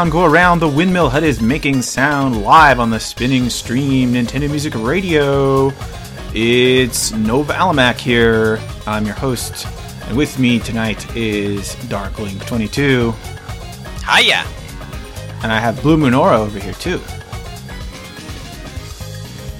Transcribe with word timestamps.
Go 0.00 0.04
around, 0.04 0.12
go 0.12 0.24
around. 0.24 0.58
The 0.60 0.68
windmill 0.68 1.10
hut 1.10 1.24
is 1.24 1.42
making 1.42 1.82
sound 1.82 2.42
live 2.42 2.80
on 2.80 2.88
the 2.88 2.98
spinning 2.98 3.50
stream 3.50 4.14
Nintendo 4.14 4.48
Music 4.48 4.72
Radio. 4.74 5.74
It's 6.32 7.12
Nova 7.12 7.52
Alamac 7.52 7.98
here. 7.98 8.58
I'm 8.86 9.04
your 9.04 9.14
host, 9.14 9.66
and 10.06 10.16
with 10.16 10.38
me 10.38 10.58
tonight 10.58 11.14
is 11.14 11.76
Darklink22. 11.90 13.12
Hiya! 14.08 14.46
And 15.42 15.52
I 15.52 15.58
have 15.58 15.82
Blue 15.82 15.98
Moonora 15.98 16.38
over 16.38 16.58
here 16.58 16.72
too. 16.72 16.98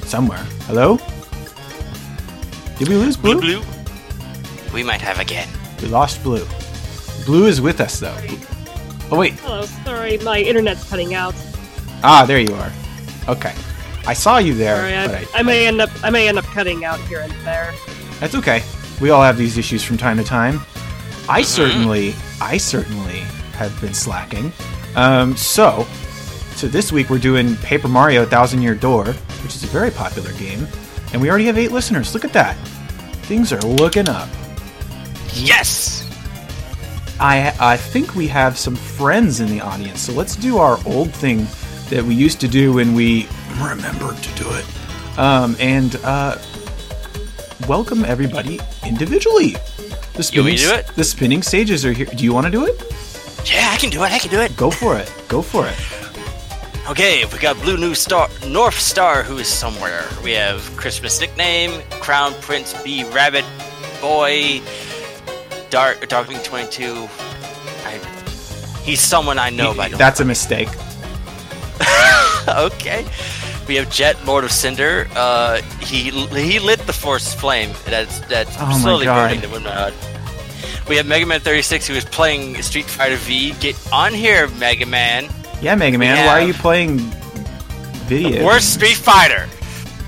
Somewhere. 0.07 0.43
Hello? 0.65 0.97
Did 2.79 2.89
we 2.89 2.95
lose 2.95 3.19
Blue? 3.19 3.39
Blue, 3.39 3.61
blue. 3.61 4.73
We 4.73 4.83
might 4.83 5.03
have 5.03 5.19
again. 5.19 5.51
We 5.83 5.89
lost 5.89 6.23
Blue. 6.23 6.47
Blue 7.27 7.45
is 7.45 7.61
with 7.61 7.79
us 7.83 8.01
though. 8.01 8.17
Oh 9.13 9.19
wait. 9.19 9.35
Hello, 9.41 9.67
sorry, 10.19 10.25
my 10.25 10.41
internet's 10.41 10.89
cutting 10.89 11.15
out. 11.15 11.35
Ah, 12.03 12.25
there 12.27 12.39
you 12.39 12.55
are. 12.55 12.73
Okay. 13.29 13.55
I 14.07 14.15
saw 14.15 14.39
you 14.39 14.55
there, 14.55 14.77
Sorry, 14.77 14.95
I, 14.95 15.39
I, 15.39 15.41
I 15.41 15.43
may 15.43 15.67
end 15.67 15.81
up 15.81 15.91
I 16.03 16.11
may 16.11 16.27
end 16.27 16.39
up 16.39 16.45
cutting 16.47 16.85
out 16.85 16.99
here 17.01 17.21
and 17.21 17.33
there. 17.45 17.73
That's 18.19 18.35
okay. 18.35 18.63
We 19.01 19.11
all 19.11 19.23
have 19.23 19.37
these 19.37 19.59
issues 19.59 19.85
from 19.85 19.99
time 19.99 20.17
to 20.17 20.25
time. 20.25 20.61
I 21.29 21.43
certainly, 21.43 22.15
I 22.41 22.57
certainly 22.57 23.21
have 23.53 23.79
been 23.81 23.95
slacking. 23.95 24.53
Um, 24.97 25.37
so, 25.37 25.87
so 26.55 26.67
this 26.67 26.91
week 26.91 27.11
we're 27.11 27.19
doing 27.19 27.57
Paper 27.59 27.89
Mario: 27.89 28.25
Thousand 28.25 28.63
Year 28.63 28.75
Door, 28.75 29.13
which 29.43 29.55
is 29.55 29.63
a 29.65 29.69
very 29.69 29.91
popular 29.91 30.33
game, 30.33 30.67
and 31.13 31.21
we 31.21 31.29
already 31.29 31.45
have 31.45 31.59
eight 31.59 31.71
listeners. 31.71 32.15
Look 32.15 32.25
at 32.25 32.33
that. 32.33 32.57
Things 33.27 33.53
are 33.53 33.61
looking 33.61 34.09
up. 34.09 34.29
Yes! 35.35 35.90
I 37.21 37.55
I 37.61 37.77
think 37.77 38.15
we 38.15 38.27
have 38.29 38.57
some 38.59 38.75
friends 38.77 39.41
in 39.41 39.49
the 39.49 39.61
audience, 39.61 40.01
so 40.01 40.13
let's 40.13 40.37
do 40.37 40.59
our 40.59 40.79
old 40.87 41.13
thing 41.13 41.47
that 41.91 42.03
we 42.05 42.15
used 42.15 42.41
to 42.41 42.49
do 42.49 42.73
when 42.73 42.95
we 42.95 43.29
remembered 43.59 44.17
to 44.23 44.35
do 44.43 44.49
it. 44.51 44.65
Um, 45.19 45.57
and 45.61 45.97
uh, 46.05 46.39
welcome 47.69 48.05
everybody 48.05 48.59
individually. 48.87 49.57
The 50.15 50.31
You 50.33 50.43
want 50.43 50.53
spinning 50.53 50.53
me 50.53 50.57
to 50.57 50.65
do 50.65 50.75
it? 50.75 50.87
the 50.97 51.05
spinning 51.05 51.43
stages 51.43 51.85
are 51.85 51.93
here. 51.93 52.07
Do 52.07 52.25
you 52.25 52.33
want 52.33 52.47
to 52.47 52.51
do 52.53 52.67
it? 52.67 52.81
Yeah, 53.45 53.69
I 53.73 53.77
can 53.77 53.91
do 53.91 54.03
it, 54.05 54.13
I 54.13 54.19
can 54.19 54.31
do 54.31 54.41
it. 54.41 54.57
Go 54.57 54.71
for 54.71 54.97
it. 54.99 55.13
Go 55.29 55.43
for 55.43 55.67
it. 55.67 55.77
Okay, 56.89 57.25
we 57.25 57.39
got 57.39 57.57
Blue 57.63 57.77
New 57.77 57.95
Star, 57.95 58.29
North 58.49 58.79
Star, 58.79 59.23
who 59.23 59.39
is 59.39 59.47
somewhere. 59.47 60.05
We 60.25 60.33
have 60.33 60.61
Christmas 60.77 61.21
nickname, 61.21 61.83
Crown 62.01 62.35
Prince 62.41 62.75
B 62.83 63.05
Rabbit 63.05 63.45
Boy, 64.01 64.61
Dark 65.71 66.09
Darkling 66.09 66.39
22. 66.43 67.09
I, 67.85 67.99
he's 68.83 69.01
someone 69.01 69.39
I 69.39 69.51
know, 69.51 69.73
but 69.75 69.81
I 69.81 69.89
don't 69.89 69.99
That's 69.99 70.21
a 70.21 70.25
mistake. 70.25 70.69
okay. 72.49 73.07
We 73.69 73.77
have 73.77 73.91
Jet, 73.91 74.17
Lord 74.27 74.45
of 74.45 74.51
Cinder. 74.51 75.09
Uh, 75.15 75.63
he 75.81 76.11
he 76.11 76.59
lit 76.59 76.81
the 76.87 76.93
Force 76.93 77.33
flame. 77.33 77.71
That's 77.87 78.19
that's 78.21 78.57
Oh 78.59 78.79
slowly 78.81 79.07
burning 79.07 79.41
the 79.41 79.49
Hut. 79.49 79.95
We 80.89 80.97
have 80.97 81.07
Mega 81.07 81.25
Man 81.25 81.41
36, 81.41 81.87
who 81.87 81.95
is 81.95 82.05
playing 82.05 82.61
Street 82.63 82.87
Fighter 82.87 83.15
V. 83.17 83.53
Get 83.61 83.77
on 83.93 84.13
here, 84.13 84.49
Mega 84.49 84.87
Man. 84.87 85.29
Yeah, 85.63 85.77
Mega 85.77 85.99
Man. 85.99 86.27
Why 86.27 86.43
are 86.43 86.47
you 86.47 86.53
playing 86.53 86.99
video? 88.09 88.45
Worst 88.45 88.75
Street 88.75 88.97
Fighter. 88.97 89.49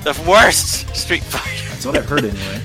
The 0.03 0.21
worst 0.29 0.93
Street 0.97 1.23
Fighter. 1.23 1.69
That's 1.71 1.87
what 1.87 1.97
I've 1.97 2.09
heard 2.09 2.25
anyway. 2.25 2.63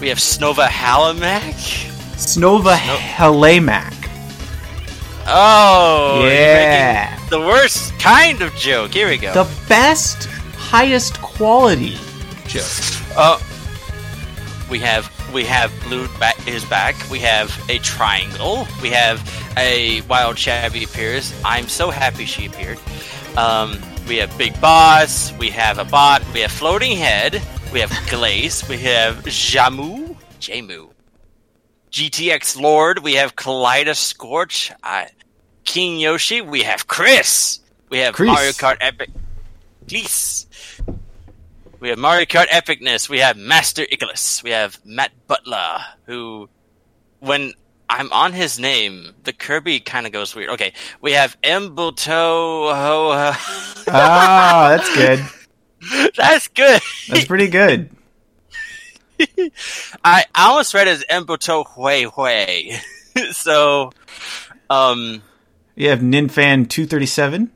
We 0.00 0.08
have 0.08 0.18
Snova 0.18 0.68
Halamak. 0.68 1.97
Snova 2.18 2.74
Helemac. 2.76 3.94
Oh, 5.26 6.24
Yeah. 6.26 7.18
the 7.30 7.38
worst 7.40 7.92
kind 7.98 8.40
of 8.42 8.54
joke. 8.54 8.92
Here 8.92 9.08
we 9.08 9.18
go. 9.18 9.32
The 9.34 9.48
best, 9.68 10.24
highest 10.56 11.20
quality 11.20 11.96
joke. 12.46 12.64
Uh, 13.16 13.38
we 14.70 14.78
have 14.80 15.10
we 15.32 15.44
have 15.44 15.70
blue 15.86 16.08
back 16.18 16.36
is 16.48 16.64
back. 16.64 16.94
We 17.10 17.18
have 17.20 17.52
a 17.68 17.78
triangle. 17.80 18.66
We 18.82 18.88
have 18.90 19.20
a 19.58 20.00
wild 20.08 20.36
Chabby 20.36 20.84
appears. 20.84 21.34
I'm 21.44 21.68
so 21.68 21.90
happy 21.90 22.24
she 22.24 22.46
appeared. 22.46 22.78
Um, 23.36 23.78
we 24.08 24.16
have 24.16 24.36
Big 24.38 24.58
Boss. 24.60 25.32
We 25.38 25.50
have 25.50 25.78
a 25.78 25.84
bot. 25.84 26.22
We 26.32 26.40
have 26.40 26.50
Floating 26.50 26.96
Head. 26.96 27.42
We 27.72 27.80
have 27.80 27.92
Glaze. 28.10 28.66
We 28.68 28.78
have 28.78 29.16
Jamu. 29.24 30.16
Jamu. 30.40 30.88
GTX 31.90 32.60
Lord. 32.60 33.00
We 33.00 33.14
have 33.14 33.36
Kaleidos 33.36 33.96
Scorch. 33.96 34.72
I, 34.82 35.08
King 35.64 35.98
Yoshi. 35.98 36.40
We 36.40 36.62
have 36.62 36.86
Chris. 36.86 37.60
We 37.90 37.98
have 37.98 38.14
Chris. 38.14 38.28
Mario 38.28 38.50
Kart 38.52 38.76
Epic. 38.80 39.10
Chris. 39.88 40.46
We 41.80 41.88
have 41.90 41.98
Mario 41.98 42.24
Kart 42.26 42.46
Epicness. 42.48 43.08
We 43.08 43.20
have 43.20 43.36
Master 43.36 43.84
Icarus. 43.90 44.42
We 44.42 44.50
have 44.50 44.78
Matt 44.84 45.12
Butler, 45.28 45.78
who, 46.06 46.48
when 47.20 47.52
I'm 47.88 48.12
on 48.12 48.32
his 48.32 48.58
name, 48.58 49.14
the 49.24 49.32
Kirby 49.32 49.80
kind 49.80 50.04
of 50.06 50.12
goes 50.12 50.34
weird. 50.34 50.50
Okay, 50.50 50.72
we 51.00 51.12
have 51.12 51.40
Embuto. 51.42 52.74
Ho, 52.74 53.32
Ah, 53.86 54.76
that's 54.76 54.94
good. 54.94 56.10
that's 56.16 56.48
good. 56.48 56.82
That's 57.08 57.24
pretty 57.24 57.48
good. 57.48 57.90
I, 60.04 60.24
I 60.34 60.48
almost 60.48 60.74
read 60.74 60.88
it 60.88 60.92
as 60.92 61.04
Embuto 61.10 61.66
Hui 61.66 62.02
Hui. 62.04 62.78
so, 63.32 63.92
um, 64.70 65.22
we 65.76 65.84
have 65.84 66.00
Ninfan 66.00 66.68
two 66.68 66.86
thirty 66.86 67.06
seven. 67.06 67.50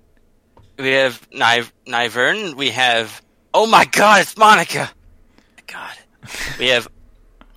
we 0.79 0.91
have 0.91 1.27
Ni- 1.33 1.69
Nivern. 1.87 2.55
We 2.55 2.71
have. 2.71 3.23
Oh 3.55 3.67
my 3.67 3.85
god, 3.85 4.23
it's 4.23 4.37
Monica! 4.37 4.91
God. 5.67 5.95
We 6.59 6.69
have 6.69 6.89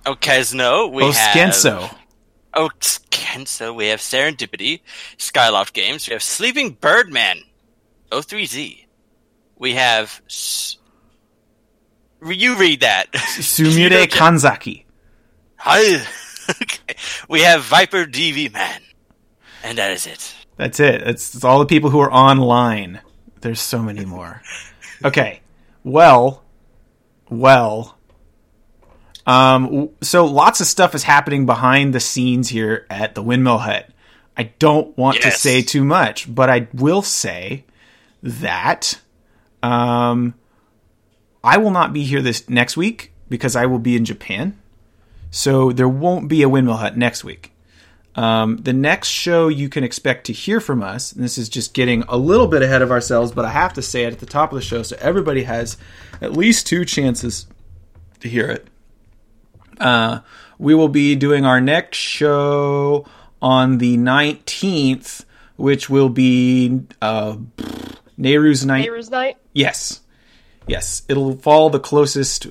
Okezno. 0.04 0.92
We 0.92 1.04
have. 1.04 1.12
Oskenso. 1.14 1.90
Oh. 2.54 3.72
We 3.74 3.88
have 3.88 4.00
Serendipity, 4.00 4.80
Skyloft 5.18 5.72
Games. 5.74 6.08
We 6.08 6.14
have 6.14 6.22
Sleeping 6.22 6.70
Birdman, 6.80 7.40
O3Z. 8.10 8.86
We 9.58 9.74
have. 9.74 10.22
S- 10.26 10.78
you 12.24 12.56
read 12.56 12.80
that. 12.80 13.12
Sumire 13.12 14.06
Kanzaki. 14.06 14.84
Hi. 15.56 16.06
okay. 16.50 16.96
We 17.28 17.42
have 17.42 17.62
Viper 17.62 18.04
DV 18.04 18.52
Man. 18.52 18.80
And 19.62 19.78
that 19.78 19.90
is 19.90 20.06
it. 20.06 20.34
That's 20.56 20.80
it. 20.80 21.02
It's, 21.02 21.34
it's 21.34 21.44
all 21.44 21.58
the 21.58 21.66
people 21.66 21.90
who 21.90 22.00
are 22.00 22.12
online. 22.12 23.00
There's 23.40 23.60
so 23.60 23.82
many 23.82 24.04
more. 24.04 24.42
Okay. 25.04 25.40
Well, 25.84 26.42
well. 27.28 27.96
Um. 29.26 29.90
So 30.02 30.24
lots 30.24 30.60
of 30.60 30.66
stuff 30.66 30.94
is 30.94 31.02
happening 31.02 31.46
behind 31.46 31.94
the 31.94 32.00
scenes 32.00 32.48
here 32.48 32.86
at 32.88 33.14
the 33.14 33.22
Windmill 33.22 33.58
Hut. 33.58 33.90
I 34.36 34.44
don't 34.58 34.96
want 34.96 35.22
to 35.22 35.30
say 35.30 35.62
too 35.62 35.82
much, 35.82 36.32
but 36.32 36.50
I 36.50 36.68
will 36.74 37.02
say 37.02 37.64
that 38.22 39.00
um, 39.62 40.34
I 41.46 41.58
will 41.58 41.70
not 41.70 41.92
be 41.92 42.02
here 42.02 42.20
this 42.20 42.48
next 42.50 42.76
week 42.76 43.12
because 43.28 43.54
I 43.54 43.66
will 43.66 43.78
be 43.78 43.96
in 43.96 44.04
Japan. 44.04 44.58
So 45.30 45.70
there 45.70 45.88
won't 45.88 46.28
be 46.28 46.42
a 46.42 46.48
Windmill 46.48 46.78
Hut 46.78 46.96
next 46.96 47.22
week. 47.22 47.52
Um, 48.16 48.56
the 48.56 48.72
next 48.72 49.08
show 49.08 49.48
you 49.48 49.68
can 49.68 49.84
expect 49.84 50.26
to 50.26 50.32
hear 50.32 50.58
from 50.58 50.82
us, 50.82 51.12
and 51.12 51.22
this 51.22 51.38
is 51.38 51.48
just 51.48 51.74
getting 51.74 52.02
a 52.08 52.16
little 52.16 52.46
bit 52.46 52.62
ahead 52.62 52.82
of 52.82 52.90
ourselves, 52.90 53.30
but 53.30 53.44
I 53.44 53.50
have 53.50 53.74
to 53.74 53.82
say 53.82 54.04
it 54.04 54.12
at 54.14 54.18
the 54.20 54.26
top 54.26 54.52
of 54.52 54.56
the 54.56 54.62
show 54.62 54.82
so 54.82 54.96
everybody 55.00 55.42
has 55.42 55.76
at 56.22 56.32
least 56.32 56.66
two 56.66 56.84
chances 56.84 57.46
to 58.20 58.28
hear 58.28 58.48
it. 58.48 58.66
Uh, 59.78 60.20
we 60.58 60.74
will 60.74 60.88
be 60.88 61.14
doing 61.14 61.44
our 61.44 61.60
next 61.60 61.98
show 61.98 63.06
on 63.42 63.78
the 63.78 63.98
19th, 63.98 65.24
which 65.56 65.90
will 65.90 66.08
be 66.08 66.80
uh, 67.02 67.36
Nehru's 68.16 68.64
night. 68.64 68.80
Neighbors 68.80 69.10
night. 69.10 69.36
Yes, 69.52 70.00
yes, 70.66 71.02
it'll 71.08 71.36
fall 71.36 71.70
the 71.70 71.80
closest 71.80 72.48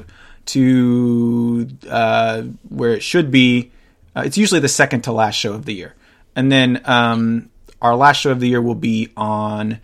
to 0.48 1.68
uh, 1.90 2.44
where 2.70 2.94
it 2.94 3.04
should 3.04 3.32
be. 3.32 3.72
Uh, 4.16 4.24
it's 4.25 4.38
usually 4.38 4.60
the 4.60 4.70
second 4.70 5.01
to 5.01 5.12
last 5.12 5.36
show 5.36 5.54
of 5.54 5.66
the 5.66 5.74
year, 5.74 5.96
and 6.36 6.51
then 6.51 6.82
um, 6.86 7.50
our 7.82 7.96
last 7.96 8.18
show 8.18 8.32
of 8.32 8.39
the 8.39 8.48
year 8.48 8.62
will 8.62 8.75
be 8.75 9.10
on 9.18 9.80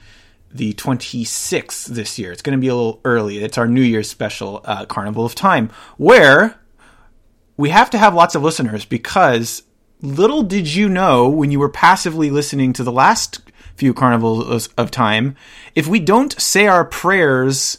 the 0.53 0.73
26th 0.73 1.85
this 1.85 2.19
year. 2.19 2.31
It's 2.31 2.41
going 2.41 2.57
to 2.57 2.61
be 2.61 2.67
a 2.67 2.75
little 2.75 2.99
early. 3.05 3.39
It's 3.39 3.57
our 3.57 3.67
New 3.67 3.81
Year's 3.81 4.09
special, 4.09 4.61
uh, 4.65 4.85
Carnival 4.85 5.25
of 5.25 5.35
Time, 5.35 5.69
where 5.97 6.59
we 7.57 7.69
have 7.69 7.89
to 7.91 7.97
have 7.97 8.13
lots 8.13 8.35
of 8.35 8.43
listeners 8.43 8.85
because 8.85 9.63
little 10.01 10.43
did 10.43 10.67
you 10.67 10.89
know 10.89 11.29
when 11.29 11.51
you 11.51 11.59
were 11.59 11.69
passively 11.69 12.29
listening 12.29 12.73
to 12.73 12.83
the 12.83 12.91
last 12.91 13.41
few 13.75 13.93
carnivals 13.93 14.67
of 14.77 14.91
time, 14.91 15.35
if 15.75 15.87
we 15.87 15.99
don't 15.99 16.39
say 16.39 16.67
our 16.67 16.85
prayers 16.85 17.77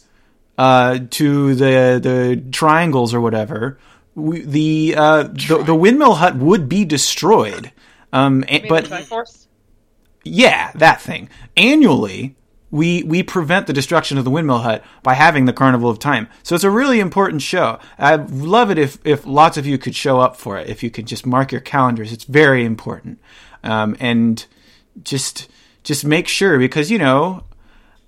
uh, 0.57 0.99
to 1.11 1.55
the 1.55 1.99
the 2.01 2.43
triangles 2.51 3.13
or 3.13 3.21
whatever, 3.21 3.77
we, 4.15 4.41
the, 4.41 4.95
uh, 4.95 5.23
the 5.23 5.63
the 5.65 5.75
windmill 5.75 6.15
hut 6.15 6.35
would 6.35 6.69
be 6.69 6.85
destroyed. 6.85 7.71
Um, 8.11 8.43
and- 8.47 8.63
but. 8.69 8.83
Yeah, 10.25 10.71
that 10.75 11.01
thing. 11.01 11.29
Annually, 11.57 12.35
we 12.71 13.03
we 13.03 13.23
prevent 13.23 13.67
the 13.67 13.73
destruction 13.73 14.17
of 14.17 14.23
the 14.23 14.31
windmill 14.31 14.59
hut 14.59 14.83
by 15.03 15.15
having 15.15 15.45
the 15.45 15.53
Carnival 15.53 15.89
of 15.89 15.99
Time. 15.99 16.29
So 16.43 16.55
it's 16.55 16.63
a 16.63 16.69
really 16.69 16.99
important 16.99 17.41
show. 17.41 17.77
I'd 17.97 18.31
love 18.31 18.71
it 18.71 18.77
if 18.77 18.99
if 19.05 19.25
lots 19.25 19.57
of 19.57 19.65
you 19.65 19.77
could 19.77 19.95
show 19.95 20.19
up 20.19 20.35
for 20.37 20.57
it. 20.57 20.69
If 20.69 20.81
you 20.81 20.89
could 20.89 21.05
just 21.07 21.25
mark 21.25 21.51
your 21.51 21.61
calendars, 21.61 22.11
it's 22.13 22.23
very 22.23 22.63
important. 22.63 23.19
Um, 23.63 23.95
and 23.99 24.45
just 25.03 25.49
just 25.83 26.05
make 26.05 26.27
sure 26.27 26.57
because 26.57 26.89
you 26.89 26.97
know 26.97 27.43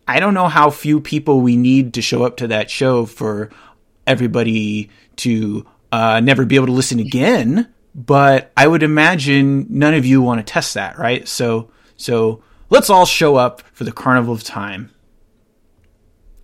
I 0.08 0.20
don't 0.20 0.34
know 0.34 0.48
how 0.48 0.70
few 0.70 1.02
people 1.02 1.42
we 1.42 1.58
need 1.58 1.96
to 1.96 2.02
show 2.02 2.24
up 2.24 2.38
to 2.38 2.48
that 2.48 2.70
show 2.70 3.06
for 3.06 3.50
everybody 4.06 4.90
to 5.18 5.66
uh, 5.92 6.20
never 6.20 6.46
be 6.46 6.56
able 6.56 6.68
to 6.68 6.72
listen 6.72 7.00
again. 7.00 7.74
But 7.96 8.52
I 8.58 8.68
would 8.68 8.84
imagine 8.84 9.68
none 9.70 9.94
of 9.94 10.06
you 10.06 10.22
want 10.22 10.46
to 10.46 10.54
test 10.54 10.74
that, 10.74 10.98
right? 10.98 11.28
So 11.28 11.72
so 11.96 12.44
let's 12.70 12.90
all 12.90 13.06
show 13.06 13.38
up 13.38 13.62
for 13.74 13.86
the 13.86 13.92
Carnival 13.92 14.34
of 14.34 14.44
Time. 14.44 14.92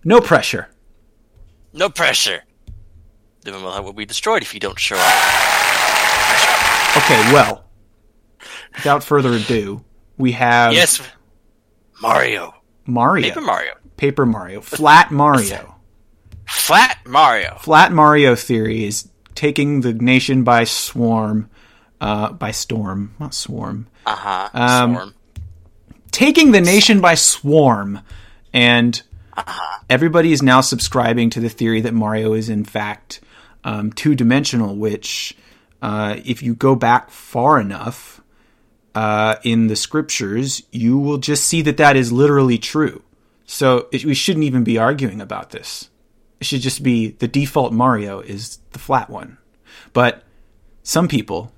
No 0.04 0.20
pressure. 0.20 0.68
No 1.72 1.88
pressure. 1.88 2.42
The 3.42 3.52
hut 3.52 3.84
will 3.84 3.92
be 3.92 4.06
destroyed 4.06 4.42
if 4.42 4.54
you 4.54 4.60
don't 4.60 4.78
show 4.78 4.96
up. 4.96 5.12
Okay, 6.96 7.32
well, 7.32 7.64
without 8.74 9.02
further 9.02 9.32
ado, 9.32 9.84
we 10.18 10.32
have 10.32 10.72
Yes, 10.72 11.00
Mario. 12.00 12.54
Mario, 12.86 13.28
Paper 13.28 13.40
Mario. 13.40 13.72
Paper 13.96 14.26
Mario, 14.26 14.60
Flat 14.60 15.10
Mario. 15.10 15.76
Flat 16.46 16.98
Mario. 17.06 17.56
Flat 17.60 17.92
Mario 17.92 18.34
theory 18.34 18.84
is 18.84 19.08
taking 19.34 19.80
the 19.80 19.92
nation 19.94 20.44
by 20.44 20.64
swarm, 20.64 21.48
uh, 22.00 22.32
by 22.32 22.50
storm, 22.50 23.14
not 23.18 23.32
swarm, 23.34 23.86
Uh 24.06 24.16
huh. 24.16 24.48
Um, 24.52 24.94
Storm. 24.94 25.14
taking 26.10 26.50
the 26.52 26.60
nation 26.60 27.00
by 27.00 27.14
swarm, 27.14 28.00
and 28.52 29.00
everybody 29.88 30.32
is 30.32 30.42
now 30.42 30.60
subscribing 30.60 31.30
to 31.30 31.40
the 31.40 31.48
theory 31.48 31.80
that 31.82 31.94
Mario 31.94 32.34
is 32.34 32.48
in 32.48 32.64
fact 32.64 33.20
um, 33.64 33.92
two 33.92 34.14
dimensional. 34.14 34.76
Which, 34.76 35.36
uh, 35.80 36.16
if 36.24 36.42
you 36.42 36.54
go 36.54 36.74
back 36.74 37.10
far 37.10 37.60
enough 37.60 38.20
uh, 38.94 39.36
in 39.42 39.68
the 39.68 39.76
scriptures, 39.76 40.62
you 40.72 40.98
will 40.98 41.18
just 41.18 41.44
see 41.44 41.62
that 41.62 41.76
that 41.78 41.96
is 41.96 42.12
literally 42.12 42.58
true. 42.58 43.02
So 43.46 43.88
it, 43.92 44.04
we 44.04 44.14
shouldn't 44.14 44.44
even 44.44 44.64
be 44.64 44.78
arguing 44.78 45.20
about 45.20 45.50
this. 45.50 45.90
It 46.40 46.46
should 46.46 46.60
just 46.62 46.82
be 46.82 47.10
the 47.10 47.28
default 47.28 47.72
Mario 47.72 48.20
is 48.20 48.58
the 48.72 48.78
flat 48.78 49.10
one. 49.10 49.38
But 49.92 50.24
some 50.82 51.08
people 51.08 51.52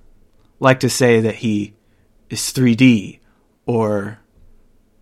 like 0.60 0.80
to 0.80 0.90
say 0.90 1.20
that 1.20 1.36
he 1.36 1.74
is 2.30 2.40
3D 2.40 3.20
or 3.66 4.18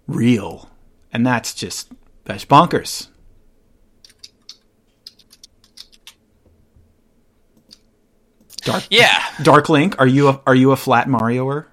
real, 0.07 0.71
and 1.13 1.27
that's 1.27 1.55
just 1.55 1.93
that's 2.25 2.45
bonkers. 2.45 3.09
Dark 8.63 8.85
Yeah. 8.91 9.23
Dark 9.43 9.69
Link, 9.69 9.97
are 9.99 10.07
you 10.07 10.29
a, 10.29 10.41
are 10.47 10.55
you 10.55 10.73
a 10.73 10.77
flat 10.77 11.09
Marioer? 11.09 11.67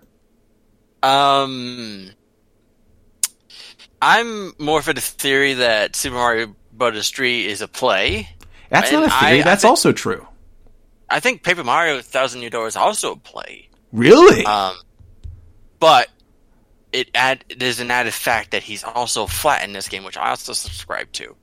Um, 1.03 2.09
I'm 4.01 4.53
more 4.59 4.81
for 4.81 4.93
the 4.93 5.01
theory 5.01 5.55
that 5.55 5.95
Super 5.95 6.15
Mario 6.15 6.55
Brothers 6.73 7.09
3 7.09 7.45
is 7.47 7.61
a 7.61 7.67
play. 7.67 8.29
That's 8.69 8.91
And 8.91 9.01
not 9.01 9.07
a 9.07 9.19
theory. 9.25 9.37
I- 9.37 9.39
I 9.39 9.43
that's 9.43 9.61
think- 9.63 9.69
also 9.69 9.91
true. 9.91 10.27
I 11.09 11.19
think 11.19 11.41
Paper 11.43 11.63
Mario 11.63 12.01
Thousand 12.01 12.41
Year 12.41 12.51
Door 12.51 12.67
is 12.67 12.75
also 12.75 13.13
a 13.13 13.17
play. 13.17 13.67
Really? 13.91 14.45
Um, 14.45 14.75
but 15.79 16.07
it 16.93 17.09
add 17.15 17.43
there's 17.57 17.79
an 17.79 17.89
added 17.89 18.13
fact 18.13 18.51
that 18.51 18.61
he's 18.61 18.83
also 18.83 19.25
flat 19.25 19.63
in 19.63 19.73
this 19.73 19.87
game, 19.89 20.03
which 20.03 20.17
I 20.17 20.29
also 20.29 20.53
subscribe 20.53 21.11
to. 21.13 21.35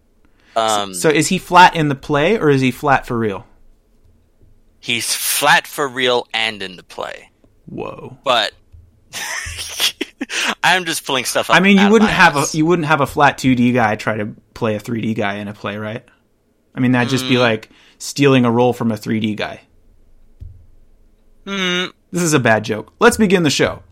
Um, 0.55 0.95
so 0.95 1.09
is 1.11 1.27
he 1.29 1.39
flat 1.39 1.75
in 1.75 1.89
the 1.89 1.95
play 1.97 2.39
or 2.39 2.49
is 2.49 2.61
he 2.61 2.71
flat 2.71 3.07
for 3.07 3.19
real? 3.19 3.45
he's 4.79 5.13
flat 5.13 5.67
for 5.67 5.89
real 5.89 6.29
and 6.33 6.63
in 6.63 6.77
the 6.77 6.83
play, 6.85 7.31
Whoa. 7.67 8.17
but 8.23 8.53
I'm 10.63 10.85
just 10.85 11.05
pulling 11.07 11.25
stuff. 11.25 11.51
Up 11.51 11.57
I 11.57 11.61
mean, 11.61 11.79
you 11.79 11.91
wouldn't 11.91 12.11
have 12.11 12.37
a 12.37 12.45
you 12.57 12.67
wouldn't 12.67 12.87
have 12.89 13.01
a 13.01 13.07
flat 13.07 13.39
2D 13.39 13.75
guy 13.75 13.97
try 13.97 14.17
to 14.17 14.35
play 14.55 14.75
a 14.77 14.81
3D 14.81 15.15
guy 15.15 15.35
in 15.35 15.49
a 15.49 15.53
play, 15.55 15.77
right? 15.77 16.05
I 16.75 16.81
mean, 16.81 16.93
that'd 16.93 17.09
just 17.11 17.25
Mm. 17.25 17.29
be 17.31 17.39
like 17.39 17.71
stealing 17.99 18.45
a 18.45 18.51
role 18.51 18.73
from 18.73 18.91
a 18.93 18.97
3D 18.97 19.37
guy. 19.37 19.61
Hmm. 21.47 21.87
This 22.11 22.23
is 22.23 22.35
a 22.35 22.41
bad 22.41 22.65
joke. 22.65 22.93
Let's 22.99 23.17
begin 23.17 23.43
the 23.43 23.51
show. 23.51 23.83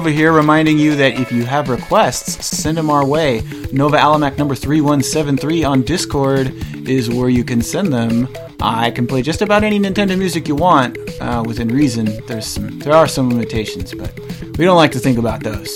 Nova 0.00 0.12
here 0.12 0.32
reminding 0.32 0.78
you 0.78 0.96
that 0.96 1.20
if 1.20 1.30
you 1.30 1.44
have 1.44 1.68
requests, 1.68 2.46
send 2.46 2.78
them 2.78 2.88
our 2.88 3.04
way. 3.04 3.42
Nova 3.70 3.98
Alamac 3.98 4.38
number 4.38 4.54
3173 4.54 5.62
on 5.62 5.82
Discord 5.82 6.54
is 6.88 7.10
where 7.10 7.28
you 7.28 7.44
can 7.44 7.60
send 7.60 7.92
them. 7.92 8.26
I 8.60 8.92
can 8.92 9.06
play 9.06 9.20
just 9.20 9.42
about 9.42 9.62
any 9.62 9.78
Nintendo 9.78 10.16
music 10.16 10.48
you 10.48 10.54
want, 10.54 10.96
uh, 11.20 11.44
within 11.46 11.68
reason. 11.68 12.06
There's 12.26 12.46
some, 12.46 12.78
there 12.78 12.94
are 12.94 13.06
some 13.06 13.28
limitations, 13.28 13.92
but 13.92 14.18
we 14.56 14.64
don't 14.64 14.78
like 14.78 14.92
to 14.92 14.98
think 14.98 15.18
about 15.18 15.42
those. 15.42 15.68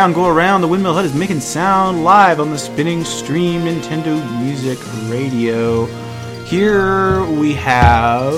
Around, 0.00 0.14
go 0.14 0.28
around. 0.28 0.62
The 0.62 0.68
Windmill 0.68 0.94
Hut 0.94 1.04
is 1.04 1.12
making 1.12 1.40
sound 1.40 2.04
live 2.04 2.40
on 2.40 2.48
the 2.48 2.56
spinning 2.56 3.04
stream 3.04 3.66
Nintendo 3.66 4.16
Music 4.42 4.78
Radio. 5.10 5.84
Here 6.46 7.22
we 7.26 7.52
have 7.52 8.32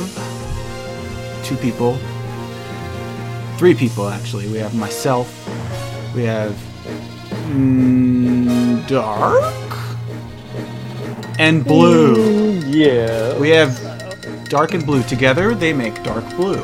two 1.45 1.55
people, 1.59 1.99
three 3.59 3.77
people 3.77 4.09
actually. 4.09 4.49
We 4.49 4.59
have 4.59 4.75
myself, 4.75 5.29
we 6.17 6.25
have 6.25 6.51
mm, 7.51 8.85
Dark, 8.89 9.55
and 11.39 11.65
Blue. 11.65 12.59
Yeah. 12.67 13.39
We 13.39 13.51
have 13.51 14.49
Dark 14.49 14.75
and 14.75 14.85
Blue 14.85 15.05
together. 15.05 15.55
They 15.55 15.73
make 15.73 16.03
Dark 16.03 16.29
Blue. 16.35 16.61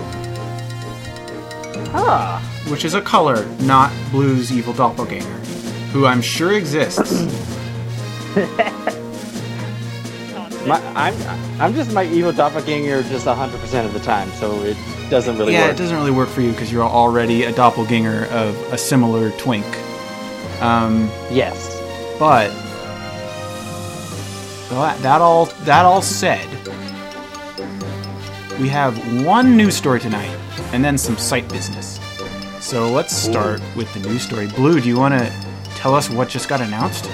Which 2.71 2.85
is 2.85 2.95
a 2.95 3.01
color, 3.01 3.47
not 3.61 3.91
Blue's 4.11 4.53
evil 4.53 4.73
doppelganger, 4.75 5.25
who 5.93 6.07
I'm 6.07 6.21
sure 6.21 6.53
exists. 6.53 7.25
My, 10.67 10.79
I'm 10.95 11.15
I'm 11.61 11.73
just 11.75 11.93
my 11.95 12.05
evil 12.05 12.31
doppelganger 12.33 13.03
just 13.05 13.27
100% 13.27 13.85
of 13.87 13.93
the 13.95 14.01
time, 14.01 14.29
so 14.33 14.61
it 14.65 14.77
doesn't 15.09 15.39
really 15.39 15.55
yeah, 15.55 15.63
work. 15.63 15.71
it 15.75 15.79
doesn't 15.79 15.97
really 15.97 16.11
work 16.11 16.29
for 16.29 16.43
you 16.43 16.51
because 16.51 16.71
you're 16.71 16.83
already 16.83 17.45
a 17.45 17.53
doppelganger 17.53 18.27
of 18.27 18.55
a 18.73 18.77
similar 18.77 19.31
twink. 19.39 19.65
Um, 20.61 21.09
Yes. 21.31 21.75
but 22.19 22.49
that, 24.71 25.01
that 25.01 25.21
all 25.23 25.47
that 25.65 25.87
all 25.87 26.03
said, 26.03 26.47
we 28.61 28.69
have 28.69 29.25
one 29.25 29.57
news 29.57 29.75
story 29.75 30.01
tonight, 30.01 30.37
and 30.75 30.85
then 30.85 30.99
some 30.99 31.17
site 31.17 31.49
business. 31.49 31.98
So 32.69 32.91
let's 32.91 33.17
start 33.17 33.63
with 33.77 33.91
the 33.95 34.01
news 34.01 34.21
story. 34.25 34.47
Blue, 34.49 34.79
do 34.79 34.89
you 34.89 34.99
want 34.99 35.15
to 35.15 35.33
tell 35.77 35.95
us 35.95 36.11
what 36.11 36.29
just 36.29 36.51
got 36.51 36.61
announced? 36.61 37.07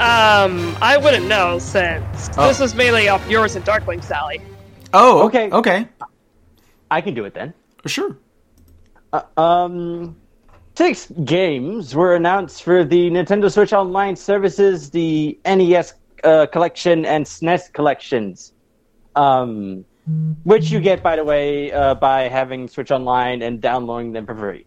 Um, 0.00 0.74
I 0.80 0.98
wouldn't 0.98 1.26
know 1.28 1.58
since 1.58 2.30
Oh. 2.38 2.48
this 2.48 2.58
is 2.62 2.74
mainly 2.74 3.10
off 3.10 3.28
yours 3.28 3.56
and 3.56 3.64
Darkling 3.66 4.00
Sally. 4.00 4.40
Oh, 4.94 5.26
Okay. 5.26 5.50
okay, 5.50 5.86
I 6.90 7.02
can 7.02 7.12
do 7.12 7.26
it 7.26 7.34
then. 7.34 7.52
sure. 7.84 8.16
Uh, 9.12 9.20
um, 9.36 10.16
six 10.78 11.12
games 11.24 11.94
were 11.94 12.16
announced 12.16 12.62
for 12.62 12.84
the 12.84 13.10
Nintendo 13.10 13.52
Switch 13.52 13.74
Online 13.74 14.16
services, 14.16 14.88
the 14.88 15.38
NES 15.44 15.92
uh, 16.24 16.46
collection 16.46 17.04
and 17.04 17.26
SNES 17.26 17.70
collections. 17.74 18.54
Um, 19.14 19.84
which 20.44 20.70
you 20.70 20.80
get, 20.80 21.02
by 21.02 21.16
the 21.16 21.24
way, 21.24 21.70
uh, 21.72 21.94
by 21.94 22.22
having 22.28 22.68
Switch 22.68 22.90
Online 22.90 23.42
and 23.42 23.60
downloading 23.60 24.12
them 24.12 24.26
for 24.26 24.34
free. 24.34 24.66